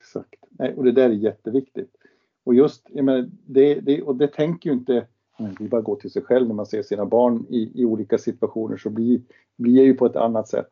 [0.00, 1.90] Exakt, Nej, och det där är jätteviktigt.
[2.44, 5.06] Och just, jag menar, det, det, och det tänker ju inte,
[5.58, 8.76] det bara gå till sig själv när man ser sina barn i, i olika situationer
[8.76, 9.20] så blir,
[9.56, 10.70] blir det ju på ett annat sätt.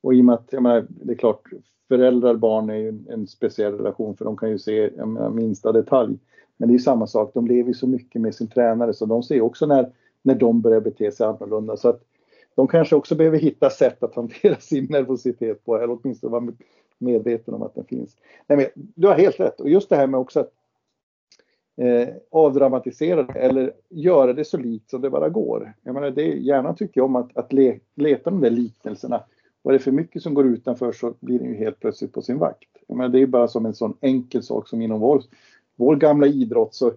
[0.00, 1.42] Och i och med att, jag menar, det är klart,
[1.88, 5.72] föräldrar barn är ju en, en speciell relation för de kan ju se menar, minsta
[5.72, 6.18] detalj.
[6.56, 9.06] Men det är ju samma sak, de lever ju så mycket med sin tränare så
[9.06, 11.76] de ser också när, när de börjar bete sig annorlunda.
[11.76, 12.00] Så att
[12.54, 16.52] de kanske också behöver hitta sätt att hantera sin nervositet på, eller åtminstone vara
[16.98, 18.16] medveten om att den finns.
[18.46, 19.60] Nej, men, du har helt rätt.
[19.60, 20.52] Och just det här med också att
[21.76, 25.74] eh, avdramatisera det eller göra det så likt som det bara går.
[25.82, 29.22] Jag menar, det, hjärnan tycker om att, att le, leta de där liknelserna.
[29.62, 32.22] Och är det för mycket som går utanför så blir den ju helt plötsligt på
[32.22, 32.68] sin vakt.
[32.86, 35.22] Jag menar, det är bara som en sån enkel sak som inom vår,
[35.76, 36.92] vår gamla idrott så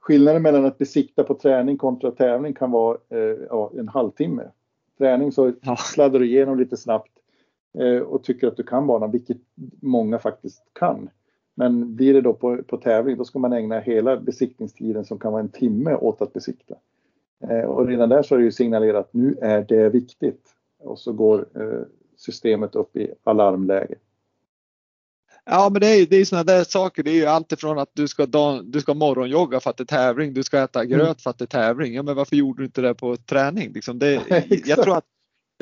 [0.00, 4.42] skillnaden mellan att besikta på träning kontra tävling kan vara eh, ja, en halvtimme.
[4.98, 5.76] Träning så ja.
[5.76, 7.12] sladdar du igenom lite snabbt
[7.78, 9.38] eh, och tycker att du kan banan, vilket
[9.80, 11.10] många faktiskt kan.
[11.54, 15.32] Men blir det då på, på tävling, då ska man ägna hela besiktningstiden som kan
[15.32, 16.74] vara en timme åt att besikta.
[17.48, 20.48] Eh, och redan där så är det ju signalerat att nu är det viktigt.
[20.78, 21.82] Och så går eh,
[22.16, 23.94] systemet upp i alarmläge.
[25.44, 27.02] Ja, men det är, det är sådana där saker.
[27.02, 28.26] Det är ju alltifrån att du ska,
[28.64, 30.34] du ska morgonjogga för att det är tävling.
[30.34, 31.14] Du ska äta gröt mm.
[31.14, 31.94] för att det är tävling.
[31.94, 33.72] Ja, men varför gjorde du inte det på träning?
[33.72, 34.22] Liksom det,
[34.64, 35.04] jag tror att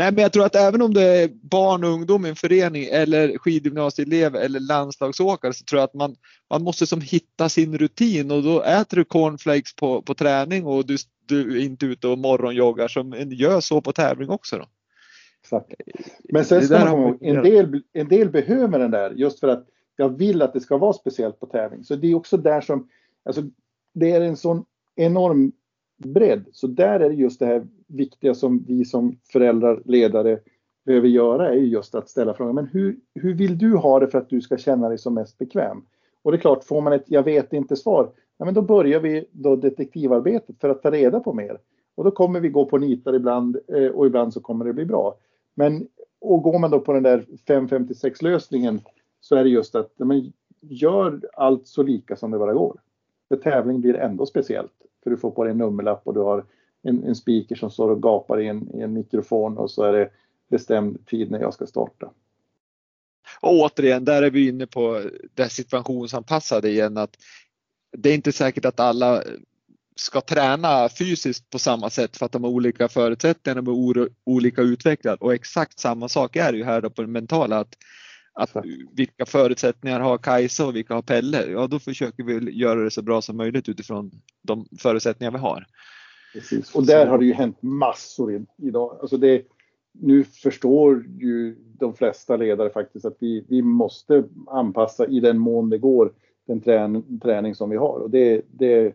[0.01, 2.85] Nej, men jag tror att även om det är barn och ungdom i en förening
[2.85, 6.17] eller skidgymnasieelev eller landslagsåkare så tror jag att man,
[6.51, 10.87] man måste som hitta sin rutin och då äter du cornflakes på, på träning och
[10.87, 10.97] du,
[11.27, 14.59] du är inte ute och morgonjoggar som en gör så på tävling också.
[14.59, 14.65] Då.
[15.43, 15.75] Exakt.
[16.33, 20.19] Men sen ska man en del, en del behöver den där just för att jag
[20.19, 21.85] vill att det ska vara speciellt på tävling.
[21.85, 22.89] Så det är också där som,
[23.25, 23.43] alltså
[23.95, 24.65] det är en sån
[24.97, 25.53] enorm
[26.05, 26.45] bredd.
[26.53, 30.39] Så där är det just det här viktiga som vi som föräldrar, ledare
[30.87, 34.19] behöver göra är just att ställa frågan, men hur, hur vill du ha det för
[34.19, 35.83] att du ska känna dig som mest bekväm?
[36.23, 39.01] Och det är klart, får man ett jag vet inte svar, ja, men då börjar
[39.01, 41.59] vi då detektivarbetet för att ta reda på mer.
[41.95, 44.85] Och då kommer vi gå på nitar ibland eh, och ibland så kommer det bli
[44.85, 45.17] bra.
[45.55, 45.89] Men
[46.21, 48.81] och går man då på den där 556 lösningen
[49.21, 52.81] så är det just att men, gör allt så lika som det bara går.
[53.29, 54.73] För tävling blir ändå speciellt.
[55.03, 56.45] För du får på dig en nummerlapp och du har
[56.83, 59.93] en, en speaker som står och gapar i en, i en mikrofon och så är
[59.93, 60.11] det
[60.51, 62.11] bestämd tid när jag ska starta.
[63.41, 65.03] Och återigen, där är vi inne på
[65.35, 67.17] det situationsanpassade igen att
[67.97, 69.23] det är inte säkert att alla
[69.97, 74.63] ska träna fysiskt på samma sätt för att de har olika förutsättningar, de är olika
[74.63, 77.77] utvecklade och exakt samma sak är ju här på det mentala att,
[78.33, 78.57] att
[78.93, 81.47] vilka förutsättningar har Kajsa och vilka har Pelle?
[81.51, 84.11] Ja, då försöker vi göra det så bra som möjligt utifrån
[84.43, 85.67] de förutsättningar vi har.
[86.33, 86.75] Precis.
[86.75, 88.97] Och där har det ju hänt massor idag.
[89.01, 89.43] Alltså det,
[89.93, 95.71] nu förstår ju de flesta ledare faktiskt att vi, vi måste anpassa i den mån
[95.71, 96.13] det går
[96.47, 97.99] den träning, träning som vi har.
[97.99, 98.95] Och det, det,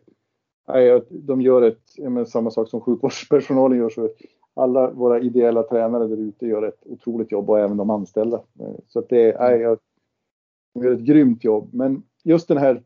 [1.09, 3.89] de gör ett, samma sak som sjukvårdspersonalen gör.
[3.89, 4.09] Så
[4.53, 8.41] alla våra ideella tränare där ute gör ett otroligt jobb och även de anställda.
[8.87, 9.77] Så att det är,
[10.73, 11.69] de gör ett grymt jobb.
[11.73, 12.83] Men just den här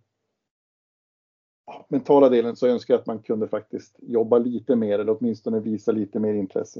[1.87, 5.91] mentala delen så önskar jag att man kunde faktiskt jobba lite mer eller åtminstone visa
[5.91, 6.79] lite mer intresse.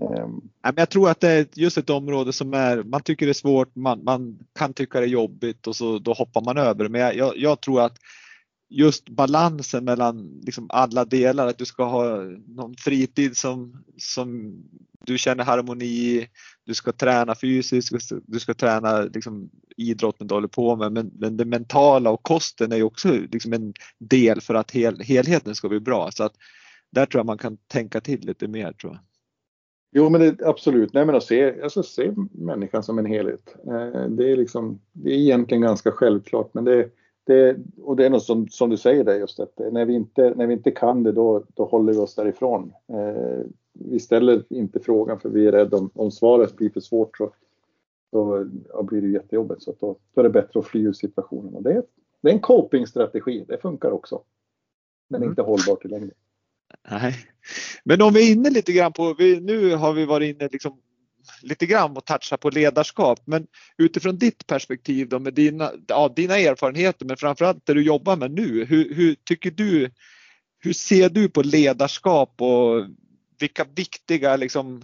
[0.00, 0.40] Ehm.
[0.76, 3.76] Jag tror att det är just ett område som är, man tycker det är svårt,
[3.76, 7.16] man, man kan tycka det är jobbigt och så då hoppar man över Men Men
[7.16, 7.98] jag, jag tror att
[8.72, 12.16] just balansen mellan liksom alla delar, att du ska ha
[12.46, 14.54] någon fritid som, som
[15.06, 16.28] du känner harmoni i,
[16.64, 21.36] du ska träna fysiskt, du ska träna liksom idrotten du håller på med, men, men
[21.36, 25.68] det mentala och kosten är ju också liksom en del för att hel, helheten ska
[25.68, 26.10] bli bra.
[26.10, 26.34] Så att
[26.90, 29.00] där tror jag man kan tänka till lite mer tror jag.
[29.94, 30.92] Jo, men det, absolut.
[30.92, 33.56] Nej, men att se, alltså, se människan som en helhet.
[33.66, 36.90] Eh, det är liksom, det är egentligen ganska självklart, men det,
[37.24, 40.34] det, och det är något som, som du säger där just att när vi inte,
[40.36, 42.72] när vi inte kan det då, då håller vi oss därifrån.
[42.88, 47.16] Eh, vi ställer inte frågan för vi är rädda om, om svaret blir för svårt
[47.16, 47.32] så
[48.12, 49.62] då ja, blir det jättejobbigt.
[49.62, 51.54] Så då, då är det bättre att fly ur situationen.
[51.54, 51.82] Och det,
[52.20, 54.22] det är en copingstrategi, det funkar också.
[55.08, 55.30] Men mm.
[55.30, 56.16] inte hållbart i längden.
[56.90, 57.14] Nej.
[57.84, 60.80] Men om vi är inne lite grann på, vi, nu har vi varit inne liksom
[61.42, 63.20] lite grann och toucha på ledarskap.
[63.24, 63.46] Men
[63.78, 68.30] utifrån ditt perspektiv då med dina, ja, dina erfarenheter men framförallt det du jobbar med
[68.30, 68.64] nu.
[68.64, 69.90] Hur, hur tycker du,
[70.58, 72.86] hur ser du på ledarskap och
[73.38, 74.82] vilka viktiga liksom,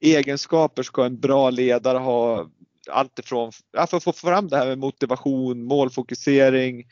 [0.00, 2.50] egenskaper ska en bra ledare ha?
[2.90, 6.84] Alltifrån ja, för att få fram det här med motivation, målfokusering,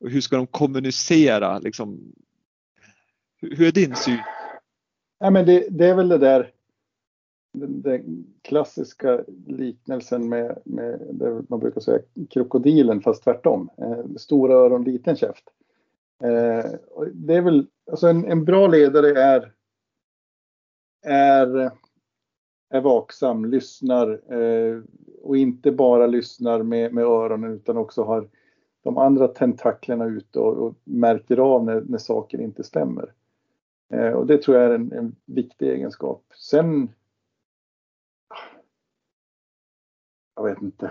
[0.00, 1.58] och hur ska de kommunicera?
[1.58, 2.12] Liksom,
[3.40, 4.18] hur är din syn?
[5.18, 6.50] Ja, men det, det är väl det där
[7.60, 13.70] den, klassiska liknelsen med, med det man brukar säga krokodilen fast tvärtom.
[13.78, 15.44] Eh, stora öron, liten käft.
[16.22, 16.70] Eh,
[17.12, 19.52] det är väl, alltså en, en bra ledare är,
[21.02, 21.70] är,
[22.70, 24.82] är vaksam, lyssnar eh,
[25.22, 28.28] och inte bara lyssnar med, med öronen utan också har
[28.82, 33.12] de andra tentaklerna ute och, och märker av när, när saker inte stämmer.
[33.92, 36.22] Eh, och det tror jag är en, en viktig egenskap.
[36.34, 36.88] Sen
[40.36, 40.90] jag vet inte.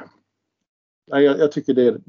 [1.06, 2.02] Jag, jag tycker det är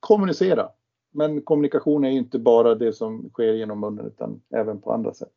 [0.00, 0.68] kommunicera.
[1.10, 5.32] Men kommunikation är inte bara det som sker genom munnen utan även på andra sätt.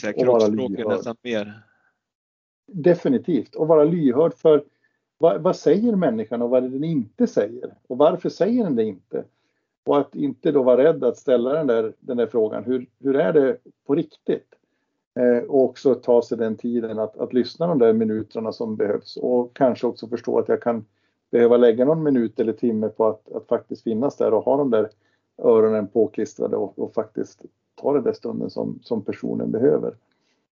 [0.00, 1.62] Säger kroppsspråket nästan mer?
[2.66, 4.64] Definitivt och vara lyhörd för
[5.18, 8.76] vad, vad, säger människan och vad är det den inte säger och varför säger den
[8.76, 9.24] det inte?
[9.84, 12.64] Och att inte då vara rädd att ställa den där, den där frågan.
[12.64, 14.54] Hur, hur är det på riktigt?
[15.14, 19.16] Eh, och också ta sig den tiden att, att lyssna de där minuterna som behövs
[19.16, 20.84] och kanske också förstå att jag kan
[21.30, 24.70] behöva lägga någon minut eller timme på att, att faktiskt finnas där och ha de
[24.70, 24.90] där
[25.38, 27.42] öronen påklistrade och, och faktiskt
[27.74, 29.94] ta den där stunden som, som personen behöver.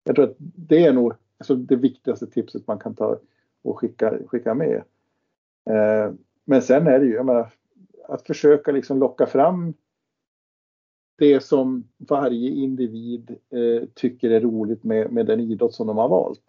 [0.04, 3.18] Jag tror att det är nog alltså det viktigaste tipset man kan ta
[3.62, 4.82] och skicka, skicka med.
[5.70, 6.12] Eh,
[6.44, 7.52] men sen är det ju, jag menar,
[8.08, 9.74] att försöka liksom locka fram
[11.16, 16.08] det som varje individ eh, tycker är roligt med, med den idrott som de har
[16.08, 16.42] valt.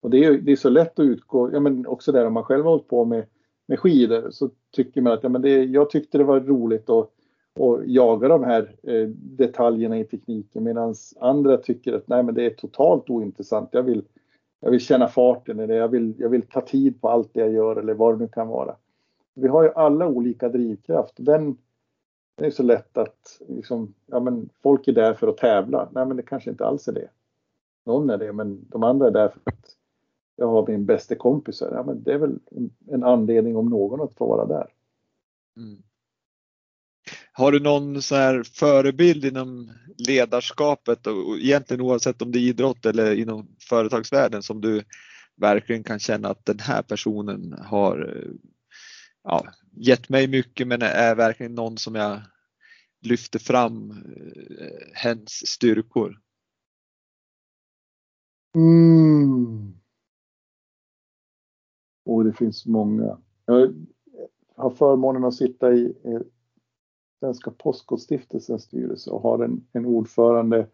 [0.00, 2.44] Och det är, det är så lätt att utgå, ja men också där om man
[2.44, 3.26] själv har hållit på med,
[3.66, 7.10] med skidor så tycker man att ja, men det, jag tyckte det var roligt att,
[7.60, 12.46] att jaga de här eh, detaljerna i tekniken medan andra tycker att nej men det
[12.46, 13.68] är totalt ointressant.
[13.72, 14.04] Jag vill,
[14.60, 17.52] jag vill känna farten eller jag vill, jag vill ta tid på allt det jag
[17.52, 18.76] gör eller vad det nu kan vara.
[19.34, 21.14] Vi har ju alla olika drivkraft.
[21.16, 21.56] Den,
[22.38, 25.88] det är så lätt att liksom, ja, men folk är där för att tävla.
[25.92, 27.08] Nej, men det kanske inte alls är det.
[27.86, 29.76] Någon är det, men de andra är där för att
[30.36, 31.60] jag har min bästa kompis.
[31.60, 34.66] Ja, men det är väl en, en anledning om någon att få vara där.
[35.56, 35.82] Mm.
[37.32, 39.70] Har du någon så här förebild inom
[40.08, 44.82] ledarskapet och egentligen oavsett om det är idrott eller inom företagsvärlden som du
[45.36, 48.32] verkligen kan känna att den här personen har eh,
[49.24, 49.44] ja,
[49.80, 52.20] gett mig mycket men är verkligen någon som jag
[53.00, 56.20] lyfter fram eh, hens styrkor.
[58.56, 59.74] Mm.
[62.04, 63.18] Och det finns många.
[63.44, 63.74] Jag
[64.56, 66.20] har förmånen att sitta i eh,
[67.20, 70.68] Svenska Postkodstiftelsens styrelse och har en, en ordförande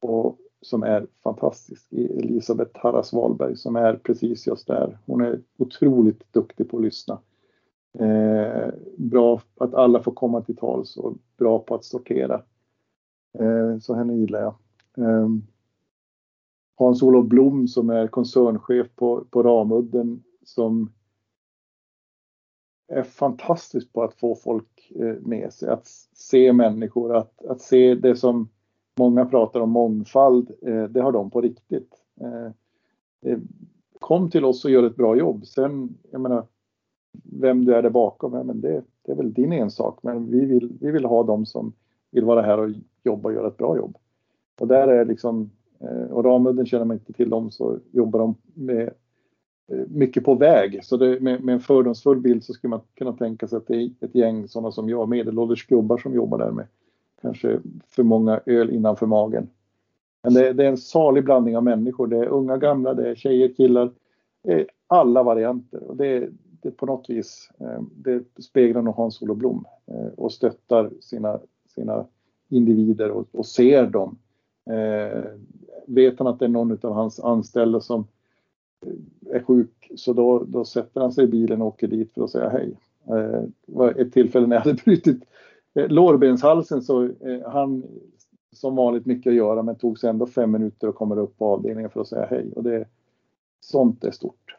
[0.00, 4.98] och, som är fantastisk, e- Elisabeth Harras Wahlberg som är precis just där.
[5.06, 7.20] Hon är otroligt duktig på att lyssna.
[7.98, 12.42] Eh, bra att alla får komma till tals och bra på att sortera.
[13.38, 14.54] Eh, så henne gillar jag.
[15.06, 15.28] Eh,
[16.74, 20.92] Hans-Olof Blom som är koncernchef på, på Ramudden som
[22.88, 27.94] är fantastisk på att få folk eh, med sig, att se människor, att, att se
[27.94, 28.48] det som
[28.98, 31.94] många pratar om mångfald, eh, det har de på riktigt.
[32.20, 32.50] Eh,
[33.98, 35.46] kom till oss och gör ett bra jobb.
[35.46, 36.46] Sen, jag menar,
[37.22, 39.98] vem du är där bakom, men det, det är väl din ensak.
[40.02, 41.72] Men vi vill, vi vill ha dem som
[42.10, 42.70] vill vara här och
[43.02, 43.96] jobba och göra ett bra jobb.
[44.60, 45.50] Och där är liksom,
[45.80, 48.90] eh, och Ramudden känner man inte till dem så jobbar de med
[49.72, 50.84] eh, mycket på väg.
[50.84, 53.76] Så det, med, med, en fördomsfull bild så skulle man kunna tänka sig att det
[53.76, 56.66] är ett gäng sådana som jag, medelålders gubbar som jobbar där med
[57.22, 59.48] kanske för många öl innanför magen.
[60.22, 62.06] Men det, det är en salig blandning av människor.
[62.06, 63.90] Det är unga, gamla, det är tjejer, killar.
[64.42, 66.28] Det är alla varianter och det,
[66.62, 72.06] det på något vis eh, det speglar nog Hans-Olof Blom eh, och stöttar sina, sina
[72.48, 74.18] individer och, och ser dem.
[74.70, 75.22] Eh,
[75.86, 78.06] vet han att det är någon av hans anställda som
[78.86, 82.24] eh, är sjuk så då, då sätter han sig i bilen och åker dit för
[82.24, 82.76] att säga hej.
[83.04, 85.22] Eh, det var ett tillfälle när jag hade brutit
[85.74, 87.84] eh, lårbenshalsen så eh, han
[88.52, 91.46] som vanligt mycket att göra men tog sig ändå fem minuter och kommer upp på
[91.46, 92.52] avdelningen för att säga hej.
[92.56, 92.84] Och det,
[93.60, 94.56] sånt är stort.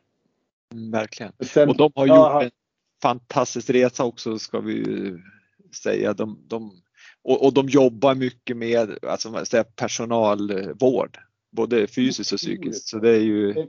[0.74, 1.32] Mm, verkligen.
[1.40, 2.52] Sen, och de har gjort en
[3.02, 4.86] fantastisk resa också ska vi
[5.84, 6.14] säga.
[6.14, 6.72] De, de,
[7.24, 11.18] och, och, de jobbar mycket med alltså, säga, personalvård,
[11.52, 12.88] både fysiskt och psykiskt.
[12.88, 13.68] Så det är ju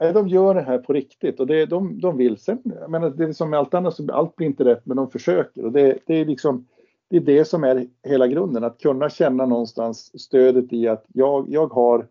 [0.00, 2.38] Nej, de gör det här på riktigt och det, de, de vill.
[2.38, 4.96] Sen, jag menar, det är som med allt annat, så allt blir inte rätt men
[4.96, 5.64] de försöker.
[5.64, 6.66] Och det, det, är liksom,
[7.10, 11.46] det är det som är hela grunden, att kunna känna någonstans stödet i att jag,
[11.48, 12.06] jag, har,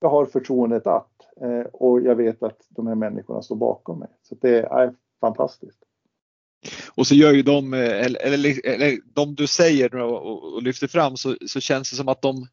[0.00, 1.10] jag har förtroendet att
[1.42, 4.08] Eh, och jag vet att de här människorna står bakom mig.
[4.22, 5.78] Så det är eh, fantastiskt.
[6.94, 10.86] Och så gör ju de, eh, eller, eller, eller de du säger och, och lyfter
[10.86, 12.46] fram så, så känns det som att de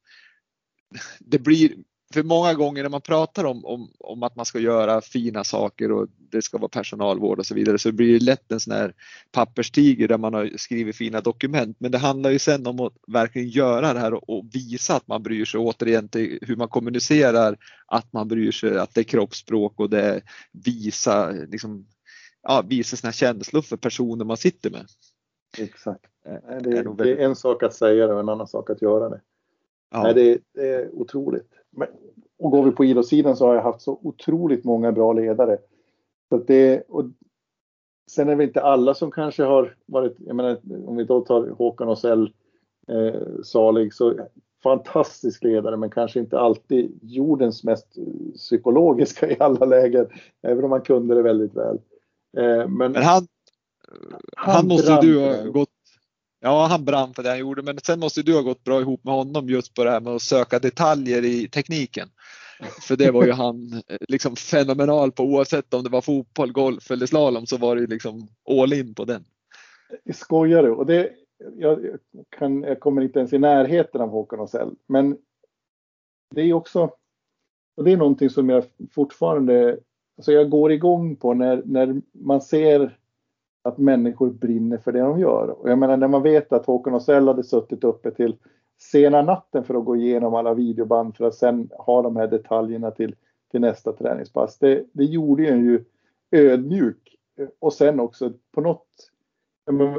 [1.19, 1.75] det blir
[2.13, 5.91] för många gånger när man pratar om, om, om att man ska göra fina saker
[5.91, 8.93] och det ska vara personalvård och så vidare så blir det lätt en sån här
[9.31, 11.77] papperstiger där man har skrivit fina dokument.
[11.79, 15.07] Men det handlar ju sen om att verkligen göra det här och, och visa att
[15.07, 15.59] man bryr sig.
[15.59, 20.01] Återigen till hur man kommunicerar att man bryr sig, att det är kroppsspråk och det
[20.01, 21.87] är visa, liksom,
[22.41, 24.85] ja, visa sina känslor för personer man sitter med.
[25.57, 26.05] Exakt.
[26.23, 29.09] Det är, det är en sak att säga det och en annan sak att göra
[29.09, 29.21] det.
[29.91, 30.03] Ja.
[30.03, 31.54] Nej, det, det är otroligt.
[32.39, 35.57] Och går vi på idrottssidan så har jag haft så otroligt många bra ledare.
[36.29, 37.05] Så det, och
[38.11, 41.49] sen är det inte alla som kanske har varit, jag menar om vi då tar
[41.49, 42.33] Håkan Åsell,
[42.87, 44.13] eh, salig, så
[44.63, 47.87] fantastisk ledare men kanske inte alltid jordens mest
[48.35, 50.07] psykologiska i alla lägen.
[50.41, 51.79] Även om han kunde det väldigt väl.
[52.37, 53.27] Eh, men, men han,
[54.37, 55.69] han, han måste du ha gått
[56.45, 59.03] Ja, han brann för det han gjorde, men sen måste du ha gått bra ihop
[59.03, 62.07] med honom just på det här med att söka detaljer i tekniken.
[62.87, 66.91] För det var ju han eh, liksom fenomenal på oavsett om det var fotboll, golf
[66.91, 68.27] eller slalom så var det liksom
[68.61, 69.23] all in på den.
[70.13, 70.71] Skojar du?
[70.71, 71.11] Och det,
[71.57, 71.79] jag,
[72.29, 75.17] kan, jag kommer inte ens i närheten av Håkan Åsell, men
[76.35, 76.91] det är också,
[77.77, 79.79] och det är någonting som jag fortfarande,
[80.17, 82.97] alltså jag går igång på när, när man ser
[83.65, 85.49] att människor brinner för det de gör.
[85.49, 88.35] Och jag menar när man vet att Håkan Åsell hade suttit uppe till
[88.77, 92.91] sena natten för att gå igenom alla videoband för att sen ha de här detaljerna
[92.91, 93.15] till,
[93.51, 94.57] till nästa träningspass.
[94.57, 95.83] Det, det gjorde en ju
[96.31, 97.17] ödmjuk
[97.59, 98.87] och sen också på något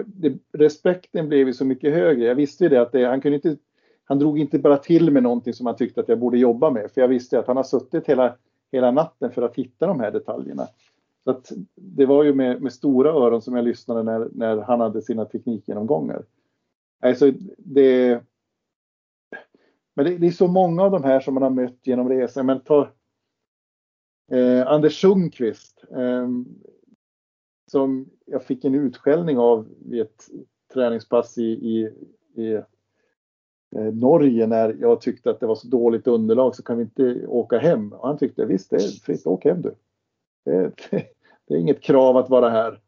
[0.07, 2.25] det, respekten blev ju så mycket högre.
[2.25, 3.57] Jag visste ju det att det, han kunde inte
[4.05, 6.91] han drog inte bara till med någonting som han tyckte att jag borde jobba med
[6.91, 8.37] för jag visste att han har suttit hela,
[8.73, 10.67] hela natten för att hitta de här detaljerna.
[11.27, 14.81] Så att det var ju med, med, stora öron som jag lyssnade när, när han
[14.81, 16.25] hade sina teknikgenomgångar.
[17.01, 18.21] Alltså det,
[19.95, 22.47] men det, det, är så många av de här som man har mött genom resan.
[22.47, 22.89] Men ta
[24.33, 25.85] eh, Anders Sundqvist.
[25.91, 26.29] Eh,
[27.71, 30.29] som jag fick en utskällning av vid ett
[30.75, 31.93] träningspass i, i,
[32.35, 32.53] i
[33.77, 37.27] eh, Norge när jag tyckte att det var så dåligt underlag så kan vi inte
[37.27, 37.93] åka hem.
[37.93, 39.75] Och han tyckte visst det är fritt, åk hem du.
[40.45, 41.16] Det, det,
[41.49, 42.81] det är inget krav att vara här.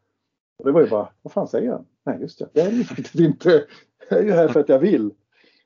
[0.57, 1.85] Och det var ju bara, vad fan säger han?
[2.03, 3.63] Nej just det, jag är ju faktiskt inte,
[4.09, 5.11] jag är ju här för att jag vill.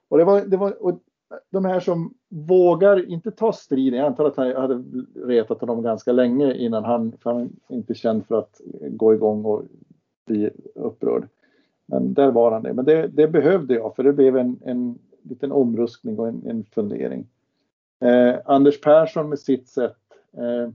[0.09, 0.99] Och det var, det var och
[1.49, 4.83] de här som vågar inte ta striden, jag antar att han hade
[5.15, 9.45] retat honom ganska länge innan han, för han är inte känd för att gå igång
[9.45, 9.63] och
[10.25, 11.27] bli upprörd.
[11.85, 12.73] Men där var han det.
[12.73, 16.63] Men det, det behövde jag för det blev en, en liten omruskning och en, en
[16.63, 17.27] fundering.
[17.99, 19.97] Eh, Anders Persson med sitt sätt.
[20.37, 20.69] Eh,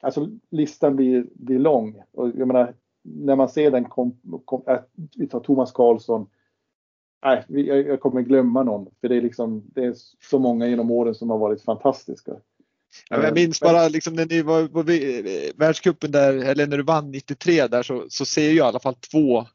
[0.00, 2.02] alltså listan blir, blir lång.
[2.12, 4.78] Och jag menar, när man ser den, kom, kom, äh,
[5.16, 6.26] vi tar Thomas Karlsson.
[7.24, 9.94] Nej, jag, jag kommer glömma någon, för det är liksom, det är
[10.30, 12.32] så många genom åren som har varit fantastiska.
[13.10, 14.82] Ja, jag minns bara liksom när ni var på
[15.56, 18.94] världscupen där, eller när du vann 93 där så, så ser jag i alla fall
[18.94, 19.46] två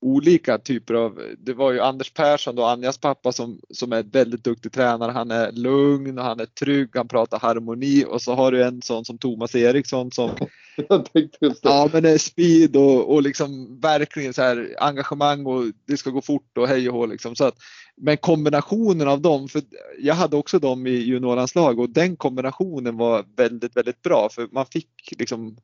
[0.00, 4.44] olika typer av, det var ju Anders Persson då, Anjas pappa som, som är väldigt
[4.44, 5.12] duktig tränare.
[5.12, 8.82] Han är lugn och han är trygg, han pratar harmoni och så har du en
[8.82, 10.30] sån som Thomas Eriksson som
[11.62, 16.22] Ja men är speed och, och liksom verkligen så här engagemang och det ska gå
[16.22, 17.36] fort och hej och hå liksom.
[17.36, 17.54] Så att,
[17.96, 19.62] men kombinationen av dem, för
[19.98, 24.66] jag hade också dem i juniorlandslag och den kombinationen var väldigt, väldigt bra för man
[24.66, 25.56] fick liksom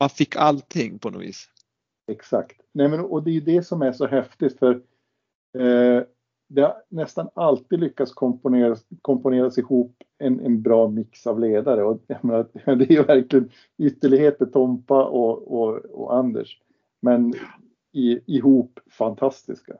[0.00, 1.48] man fick allting på något vis.
[2.06, 2.60] Exakt.
[2.72, 4.74] Nej, men, och det är ju det som är så häftigt för
[5.58, 6.02] eh,
[6.54, 11.84] det har nästan alltid lyckats komponeras, komponeras ihop en, en bra mix av ledare.
[11.84, 12.46] Och, menar,
[12.76, 16.58] det är ju verkligen ytterligheter Tompa och, och, och Anders.
[17.02, 17.34] Men
[17.92, 19.76] i, ihop fantastiska.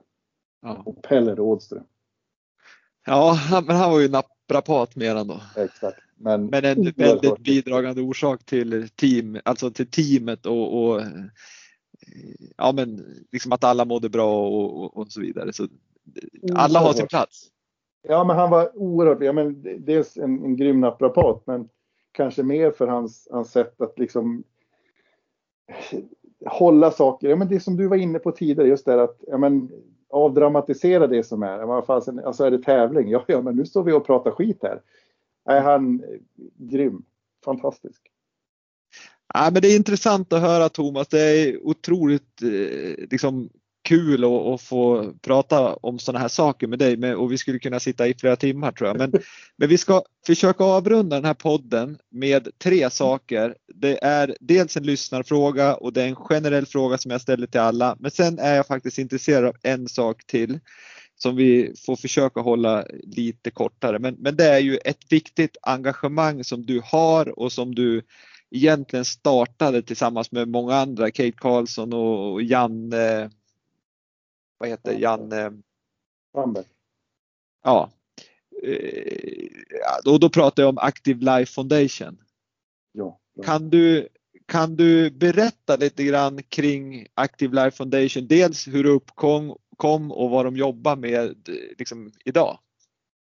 [0.62, 0.82] Ja.
[0.86, 1.84] Och Pelle Rådström.
[3.06, 5.40] Ja, men han var ju naprapat mer ändå.
[5.56, 5.98] Exakt.
[6.16, 11.02] Men, men en väldigt bidragande orsak till team, alltså till teamet och, och
[12.56, 15.52] ja, men liksom att alla mådde bra och, och, och så vidare.
[15.52, 15.66] Så
[16.54, 17.48] alla har sin plats.
[18.08, 21.68] Ja, men han var oerhört, ja, men dels en, en grym naprapat, men
[22.12, 24.44] kanske mer för hans, hans sätt att liksom
[26.46, 29.38] hålla saker, ja men det som du var inne på tidigare, just det att ja,
[29.38, 29.70] men,
[30.12, 31.58] avdramatisera det som är.
[31.58, 33.08] Ja, fasen, alltså är det tävling?
[33.08, 34.82] Ja, ja, men nu står vi och pratar skit här.
[35.44, 36.02] Är han
[36.56, 37.04] grym?
[37.44, 38.11] Fantastisk.
[39.34, 41.08] Ja, men det är intressant att höra Thomas.
[41.08, 43.48] Det är otroligt eh, liksom,
[43.84, 48.08] kul att, få prata om sådana här saker med dig och vi skulle kunna sitta
[48.08, 48.98] i flera timmar tror jag.
[48.98, 49.12] Men,
[49.56, 53.54] men vi ska försöka avrunda den här podden med tre saker.
[53.74, 57.60] Det är dels en lyssnarfråga och det är en generell fråga som jag ställer till
[57.60, 57.96] alla.
[57.98, 60.60] Men sen är jag faktiskt intresserad av en sak till
[61.16, 63.98] som vi får försöka hålla lite kortare.
[63.98, 68.02] Men, men det är ju ett viktigt engagemang som du har och som du
[68.52, 73.30] egentligen startade tillsammans med många andra, Kate Karlsson och Janne,
[74.58, 75.52] vad heter Janne?
[76.36, 76.64] Ramberg.
[77.62, 77.90] Ja.
[78.62, 82.18] Eh, och då pratar jag om Active Life Foundation.
[82.92, 83.20] Ja.
[83.44, 84.08] Kan du,
[84.46, 88.26] kan du berätta lite grann kring Active Life Foundation?
[88.26, 91.48] Dels hur det uppkom kom och vad de jobbar med
[91.78, 92.58] liksom, idag?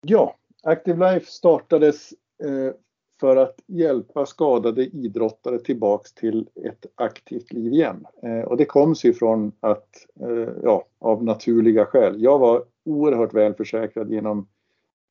[0.02, 2.14] Ja, Active Life startades
[2.44, 2.74] eh,
[3.22, 8.06] för att hjälpa skadade idrottare tillbaks till ett aktivt liv igen.
[8.24, 12.24] Eh, och det kom sig från att, eh, ja, av naturliga skäl.
[12.24, 14.48] Jag var oerhört välförsäkrad genom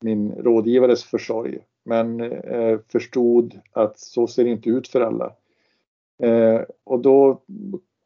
[0.01, 5.33] min rådgivares försorg, men eh, förstod att så ser det inte ut för alla.
[6.23, 7.41] Eh, och då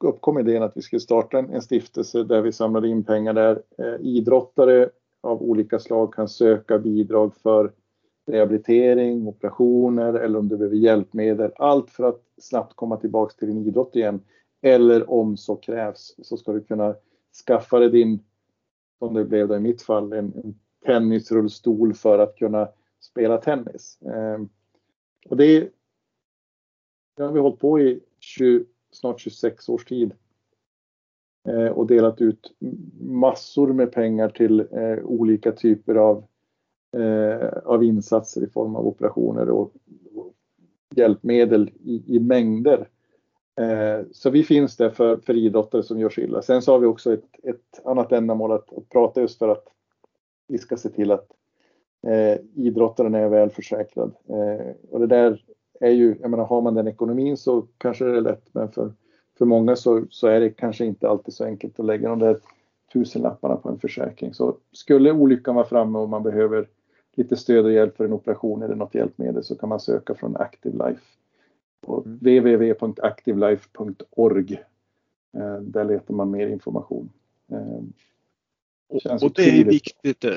[0.03, 3.95] uppkom idén att vi skulle starta en, stiftelse där vi samlade in pengar där eh,
[4.01, 4.89] idrottare
[5.21, 7.71] av olika slag kan söka bidrag för
[8.25, 11.51] rehabilitering, operationer eller om du behöver hjälpmedel.
[11.55, 14.21] Allt för att snabbt komma tillbaks till din idrott igen.
[14.61, 16.95] Eller om så krävs så ska du kunna
[17.47, 18.19] skaffa dig din,
[18.99, 22.69] som det blev i mitt fall, en, en tennisrullstol för att kunna
[22.99, 23.99] spela tennis.
[24.01, 24.41] Eh,
[25.29, 25.69] och det,
[27.17, 30.13] det har vi hållit på i 20, snart 26 års tid
[31.47, 32.55] eh, och delat ut
[32.99, 36.23] massor med pengar till eh, olika typer av eh,
[36.95, 39.71] Eh, av insatser i form av operationer och,
[40.95, 42.87] hjälpmedel i, i mängder.
[43.61, 46.41] Eh, så vi finns där för, för idrottare som gör sig illa.
[46.41, 49.67] Sen så har vi också ett, ett annat ändamål att, att prata just för att
[50.47, 51.27] vi ska se till att
[52.07, 54.15] eh, idrottaren är väl försäkrad.
[54.29, 55.43] Eh, och det där
[55.79, 58.93] är ju, jag menar har man den ekonomin så kanske det är lätt men för,
[59.37, 62.37] för många så, så är det kanske inte alltid så enkelt att lägga de där
[62.93, 64.33] tusenlapparna på en försäkring.
[64.33, 66.67] Så skulle olyckan vara framme och man behöver
[67.15, 70.37] lite stöd och hjälp för en operation eller något hjälpmedel så kan man söka från
[70.37, 71.01] Active Life.
[71.81, 72.17] På mm.
[72.17, 74.53] www.activelife.org.
[75.37, 77.09] Eh, där letar man mer information.
[77.51, 77.81] Eh,
[79.03, 80.23] det och, det är viktigt.
[80.23, 80.31] Eh,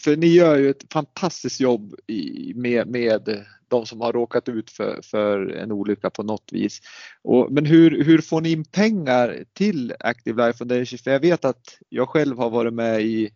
[0.00, 4.70] för ni gör ju ett fantastiskt jobb i, med, med de som har råkat ut
[4.70, 6.80] för, för en olycka på något vis.
[7.22, 10.98] Och, men hur, hur får ni in pengar till Active Life Foundation?
[10.98, 13.30] För jag vet att jag själv har varit med i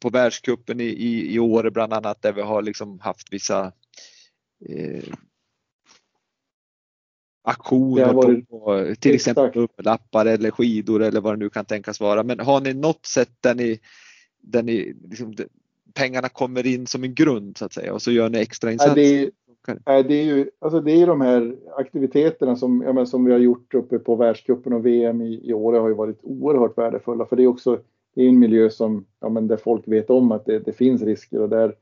[0.00, 3.72] på världskuppen i, i, i år bland annat där vi har liksom haft vissa
[4.68, 5.04] eh,
[7.44, 12.22] aktioner varit, på till exempel bubbelappar eller skidor eller vad det nu kan tänkas vara.
[12.22, 13.80] Men har ni något sätt där ni,
[14.42, 15.34] där ni liksom,
[15.94, 18.94] pengarna kommer in som en grund så att säga och så gör ni extra insatser?
[18.94, 19.30] det,
[19.84, 23.38] är, det är ju alltså det är de här aktiviteterna som, ja, som vi har
[23.38, 27.36] gjort uppe på världscupen och VM i, i år har ju varit oerhört värdefulla för
[27.36, 27.80] det är också
[28.16, 31.02] det är en miljö som, ja, men där folk vet om att det, det finns
[31.02, 31.74] risker och där,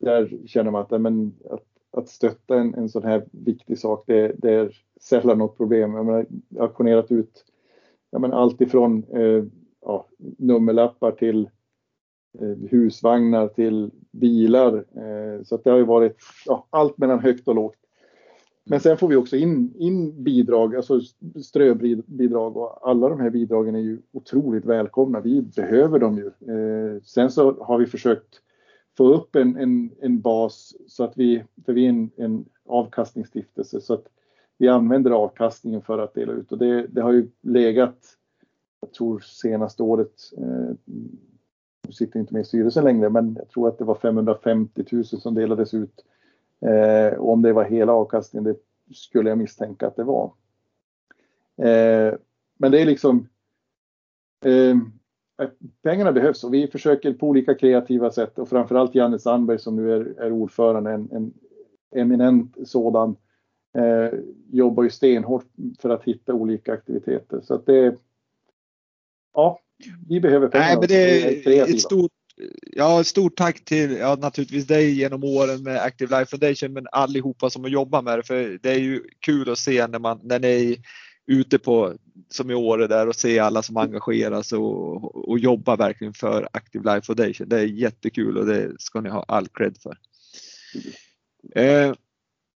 [0.00, 4.32] där känner man att, men, att, att stötta en, en sån här viktig sak, det,
[4.38, 5.94] det är sällan något problem.
[5.94, 7.44] Jag, menar, jag har auktionerat ut
[8.10, 9.44] ja, men allt ifrån eh,
[9.80, 10.06] ja,
[10.38, 11.50] nummerlappar till
[12.40, 14.76] eh, husvagnar till bilar.
[14.76, 16.16] Eh, så att det har ju varit
[16.46, 17.85] ja, allt mellan högt och lågt.
[18.68, 21.00] Men sen får vi också in, in bidrag, alltså
[21.44, 25.20] ströbidrag och alla de här bidragen är ju otroligt välkomna.
[25.20, 26.26] Vi behöver dem ju.
[26.26, 28.40] Eh, sen så har vi försökt
[28.96, 33.80] få upp en, en, en bas så att vi, för vi är en, en avkastningsstiftelse,
[33.80, 34.06] så att
[34.58, 37.98] vi använder avkastningen för att dela ut och det, det har ju legat,
[38.80, 40.76] jag tror senaste året, eh,
[41.86, 45.04] nu sitter inte med i styrelsen längre, men jag tror att det var 550 000
[45.04, 46.04] som delades ut.
[46.60, 48.58] Eh, och om det var hela avkastningen, det
[48.94, 50.32] skulle jag misstänka att det var.
[51.62, 52.14] Eh,
[52.58, 53.28] men det är liksom
[54.44, 54.76] eh,
[55.82, 59.92] pengarna behövs och vi försöker på olika kreativa sätt och framförallt Janne Sandberg som nu
[59.92, 61.32] är, är ordförande, en, en
[61.96, 63.16] eminent sådan,
[63.78, 64.18] eh,
[64.50, 65.46] jobbar ju stenhårt
[65.78, 67.40] för att hitta olika aktiviteter.
[67.40, 67.96] Så att det,
[69.34, 69.60] ja,
[70.08, 70.66] vi behöver pengar.
[70.66, 72.12] Nej, men det är ett stort,
[72.72, 77.50] ja, stort tack till ja, naturligtvis dig genom åren med Active Life Foundation men allihopa
[77.50, 80.38] som har jobbat med det för det är ju kul att se när, man, när
[80.38, 80.82] ni
[81.26, 81.94] ute på,
[82.28, 86.94] som i Åre där och se alla som engageras och, och jobbar verkligen för Active
[86.94, 87.48] Life Foundation.
[87.48, 89.98] Det är jättekul och det ska ni ha all cred för.
[91.60, 91.94] Eh,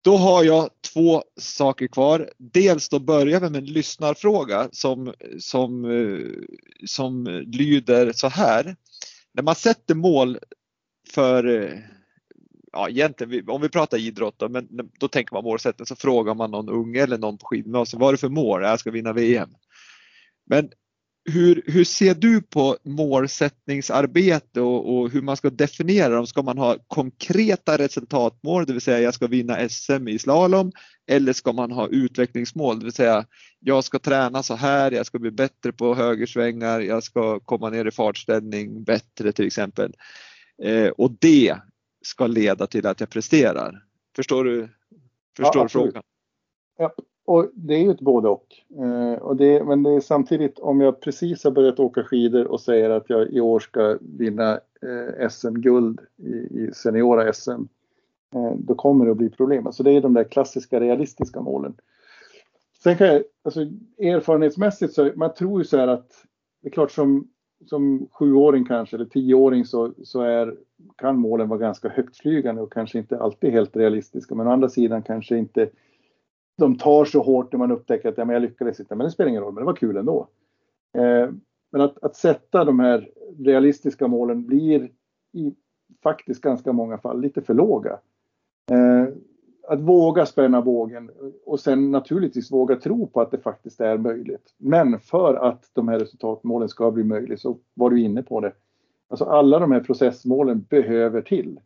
[0.02, 2.30] då har jag två saker kvar.
[2.38, 6.18] Dels då börjar vi med en lyssnarfråga som, som, eh,
[6.86, 8.76] som lyder så här.
[9.32, 10.38] När man sätter mål
[11.14, 11.78] för eh,
[12.72, 14.68] ja, egentligen, om vi pratar idrott då, men
[15.00, 18.12] då tänker man målsättning så frågar man någon unge eller någon på skidgymnasiet, vad är
[18.12, 18.62] det för mål?
[18.62, 19.50] Jag ska vinna VM.
[20.46, 20.70] Men
[21.30, 26.26] hur, hur ser du på målsättningsarbete och, och, hur man ska definiera dem?
[26.26, 30.72] Ska man ha konkreta resultatmål, det vill säga jag ska vinna SM i slalom,
[31.06, 33.26] eller ska man ha utvecklingsmål, det vill säga
[33.60, 37.84] jag ska träna så här, jag ska bli bättre på högersvängar, jag ska komma ner
[37.84, 39.92] i fartställning bättre till exempel.
[40.62, 41.56] Eh, och det
[42.02, 43.84] ska leda till att jag presterar.
[44.16, 44.68] Förstår du,
[45.36, 46.02] förstår ja, frågan?
[46.78, 46.94] Ja,
[47.30, 48.46] och det är ju ett både och.
[48.78, 52.60] Eh, och det, men det är samtidigt om jag precis har börjat åka skidor och
[52.60, 57.50] säger att jag i år ska vinna eh, SM-guld i, i seniora SM.
[58.34, 59.66] Eh, då kommer det att bli problem.
[59.66, 61.74] Alltså det är de där klassiska realistiska målen.
[62.82, 63.60] Sen kan jag, alltså
[63.98, 66.24] erfarenhetsmässigt så, man tror ju så här att
[66.62, 67.28] det är klart som
[67.66, 70.54] som sjuåring kanske eller tioåring så, så är,
[70.96, 74.34] kan målen vara ganska högtflygande och kanske inte alltid helt realistiska.
[74.34, 75.68] Men å andra sidan kanske inte
[76.60, 78.94] de tar så hårt när man upptäcker att ja, men jag lyckades inte.
[78.94, 80.28] Men det spelar ingen roll, men det var kul ändå.
[80.98, 81.30] Eh,
[81.72, 83.08] men att, att sätta de här
[83.38, 84.90] realistiska målen blir
[85.32, 85.54] i
[86.02, 87.98] faktiskt ganska många fall lite för låga.
[88.70, 89.14] Eh,
[89.68, 91.10] att våga spänna bågen
[91.46, 94.54] och sen naturligtvis våga tro på att det faktiskt är möjligt.
[94.58, 98.52] Men för att de här resultatmålen ska bli möjliga så var du inne på det.
[99.08, 101.60] Alltså alla de här processmålen behöver till.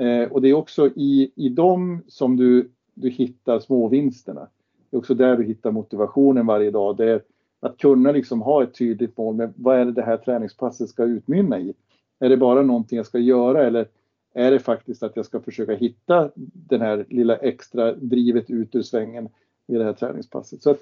[0.00, 4.48] Eh, och det är också i, i dem som du, du hittar småvinsterna.
[4.90, 6.96] Det är också där du hittar motivationen varje dag.
[6.96, 7.22] Det är
[7.60, 11.04] att kunna liksom ha ett tydligt mål med vad är det det här träningspasset ska
[11.04, 11.74] utmynna i.
[12.18, 13.88] Är det bara någonting jag ska göra eller
[14.34, 18.82] är det faktiskt att jag ska försöka hitta den här lilla extra drivet ut ur
[18.82, 19.28] svängen
[19.66, 20.62] vid det här träningspasset.
[20.62, 20.80] Så att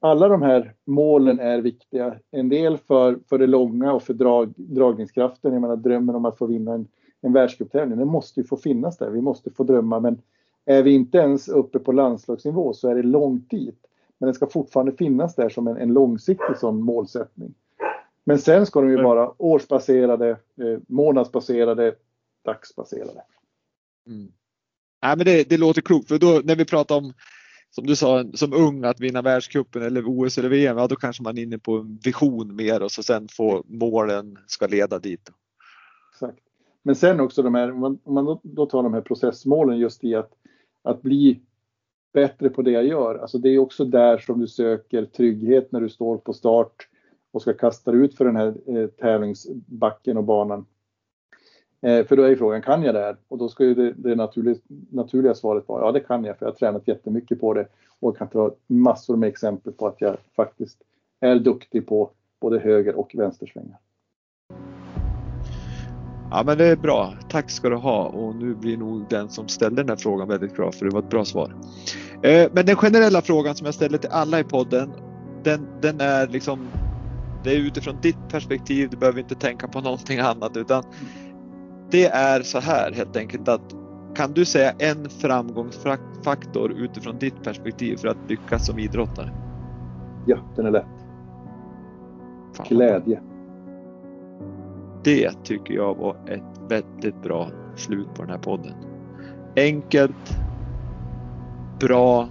[0.00, 2.14] alla de här målen är viktiga.
[2.30, 5.52] En del för, för det långa och för drag, dragningskraften.
[5.52, 6.86] Jag menar drömmen om att få vinna en,
[7.20, 9.10] en världscuptävling, den måste ju få finnas där.
[9.10, 10.18] Vi måste få drömma men
[10.64, 13.86] är vi inte ens uppe på landslagsnivå så är det långt dit.
[14.18, 17.54] Men den ska fortfarande finnas där som en, en långsiktig sån målsättning.
[18.24, 21.94] Men sen ska de ju vara årsbaserade, eh, månadsbaserade,
[22.44, 23.22] dagsbaserade.
[24.06, 24.32] Mm.
[25.02, 27.12] Nej, men det, det låter klokt för då när vi pratar om
[27.70, 31.22] som du sa, som ung att vinna världscupen eller OS eller VM, ja då kanske
[31.22, 35.30] man är inne på en vision mer och så sen få målen ska leda dit.
[36.12, 36.38] Exakt.
[36.82, 40.30] Men sen också de här, om man, då tar de här processmålen just i att,
[40.82, 41.40] att bli
[42.12, 43.14] bättre på det jag gör.
[43.14, 46.88] Alltså det är också där som du söker trygghet när du står på start
[47.32, 50.66] och ska kasta ut för den här eh, tävlingsbacken och banan.
[51.80, 53.16] Eh, för då är ju frågan, kan jag det här?
[53.28, 54.56] Och då ska ju det, det naturliga,
[54.90, 57.66] naturliga svaret vara, ja det kan jag för jag har tränat jättemycket på det
[58.00, 60.82] och kan ta massor med exempel på att jag faktiskt
[61.20, 63.78] är duktig på både höger och vänstersvängar.
[66.30, 69.48] Ja men det är bra, tack ska du ha och nu blir nog den som
[69.48, 71.54] ställde den här frågan väldigt bra för det var ett bra svar.
[72.22, 74.92] Eh, men den generella frågan som jag ställer till alla i podden,
[75.42, 76.68] den, den är liksom,
[77.44, 80.82] det är utifrån ditt perspektiv, du behöver inte tänka på någonting annat utan
[81.90, 83.74] det är så här helt enkelt att
[84.14, 89.30] kan du säga en framgångsfaktor utifrån ditt perspektiv för att lyckas som idrottare?
[90.26, 90.86] Ja, den är lätt.
[92.56, 93.20] Fan, Glädje.
[95.04, 98.74] Det tycker jag var ett väldigt bra slut på den här podden.
[99.56, 100.36] Enkelt,
[101.80, 102.28] bra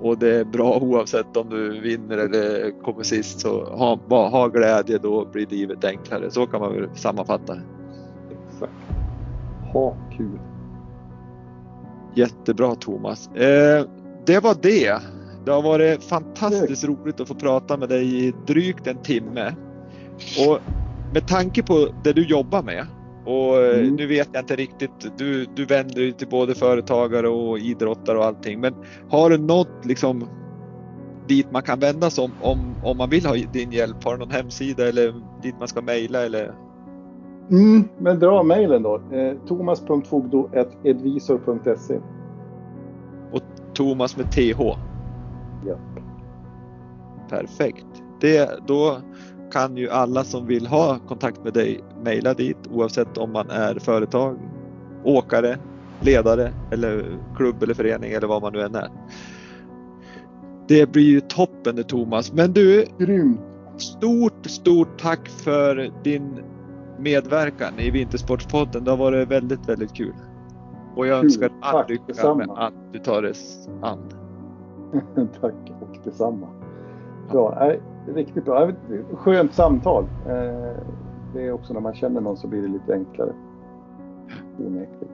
[0.00, 3.40] och det är bra oavsett om du vinner eller kommer sist.
[3.40, 6.30] Så ha, bara ha glädje, då blir livet enklare.
[6.30, 7.56] Så kan man väl sammanfatta.
[8.30, 8.72] Exakt.
[9.72, 10.38] Ha kul.
[12.14, 13.28] Jättebra Thomas.
[13.28, 13.86] Eh,
[14.26, 14.98] det var det.
[15.44, 19.54] Det har varit fantastiskt roligt att få prata med dig i drygt en timme.
[20.48, 20.58] Och
[21.12, 22.86] med tanke på det du jobbar med
[23.24, 23.94] och eh, Mm.
[23.94, 28.24] nu vet jag inte riktigt, du, du vänder dig till både företagare och idrottare och
[28.24, 28.60] allting.
[28.60, 28.74] Men
[29.10, 30.24] har du något liksom
[31.28, 34.04] dit man kan vända sig om, om, om man vill ha din hjälp?
[34.04, 36.54] Har du någon hemsida eller dit man ska mejla eller?
[37.50, 39.00] Mm, men dra mejlen då.
[39.12, 41.98] Eh, Thomas.fogdo.edvisor.se
[43.74, 44.60] Thomas med TH?
[45.66, 45.76] Ja.
[47.28, 47.86] Perfekt.
[48.20, 48.96] Det, då
[49.52, 53.74] kan ju alla som vill ha kontakt med dig mejla dit oavsett om man är
[53.74, 54.38] företag,
[55.04, 55.58] åkare,
[56.00, 57.04] ledare eller
[57.36, 58.88] klubb eller förening eller vad man nu än är.
[60.68, 62.32] Det blir ju toppen det Thomas.
[62.32, 63.40] Men du, Grymt!
[63.76, 66.42] stort, stort tack för din
[66.98, 68.84] medverkan i Vintersportspodden.
[68.84, 70.14] Det har varit väldigt, väldigt kul.
[70.96, 71.24] Och jag Kul.
[71.24, 72.34] önskar all Tack lycka detsamma.
[72.34, 73.34] med att du tar det
[73.82, 73.98] an.
[75.40, 76.46] Tack och detsamma.
[77.30, 77.70] Bra.
[77.72, 78.72] Eh, riktigt bra.
[79.14, 80.04] Skönt samtal.
[80.26, 80.82] Eh,
[81.34, 83.32] det är också när man känner någon så blir det lite enklare.
[84.58, 85.08] Onekligen.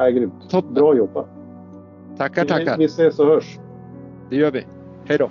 [0.00, 0.50] Eh, grymt.
[0.50, 0.74] Toppen.
[0.74, 1.26] Bra jobbat.
[2.16, 2.78] Tackar, tackar.
[2.78, 3.58] vi ses och hörs.
[4.30, 4.66] Det gör vi.
[5.04, 5.30] Hej då.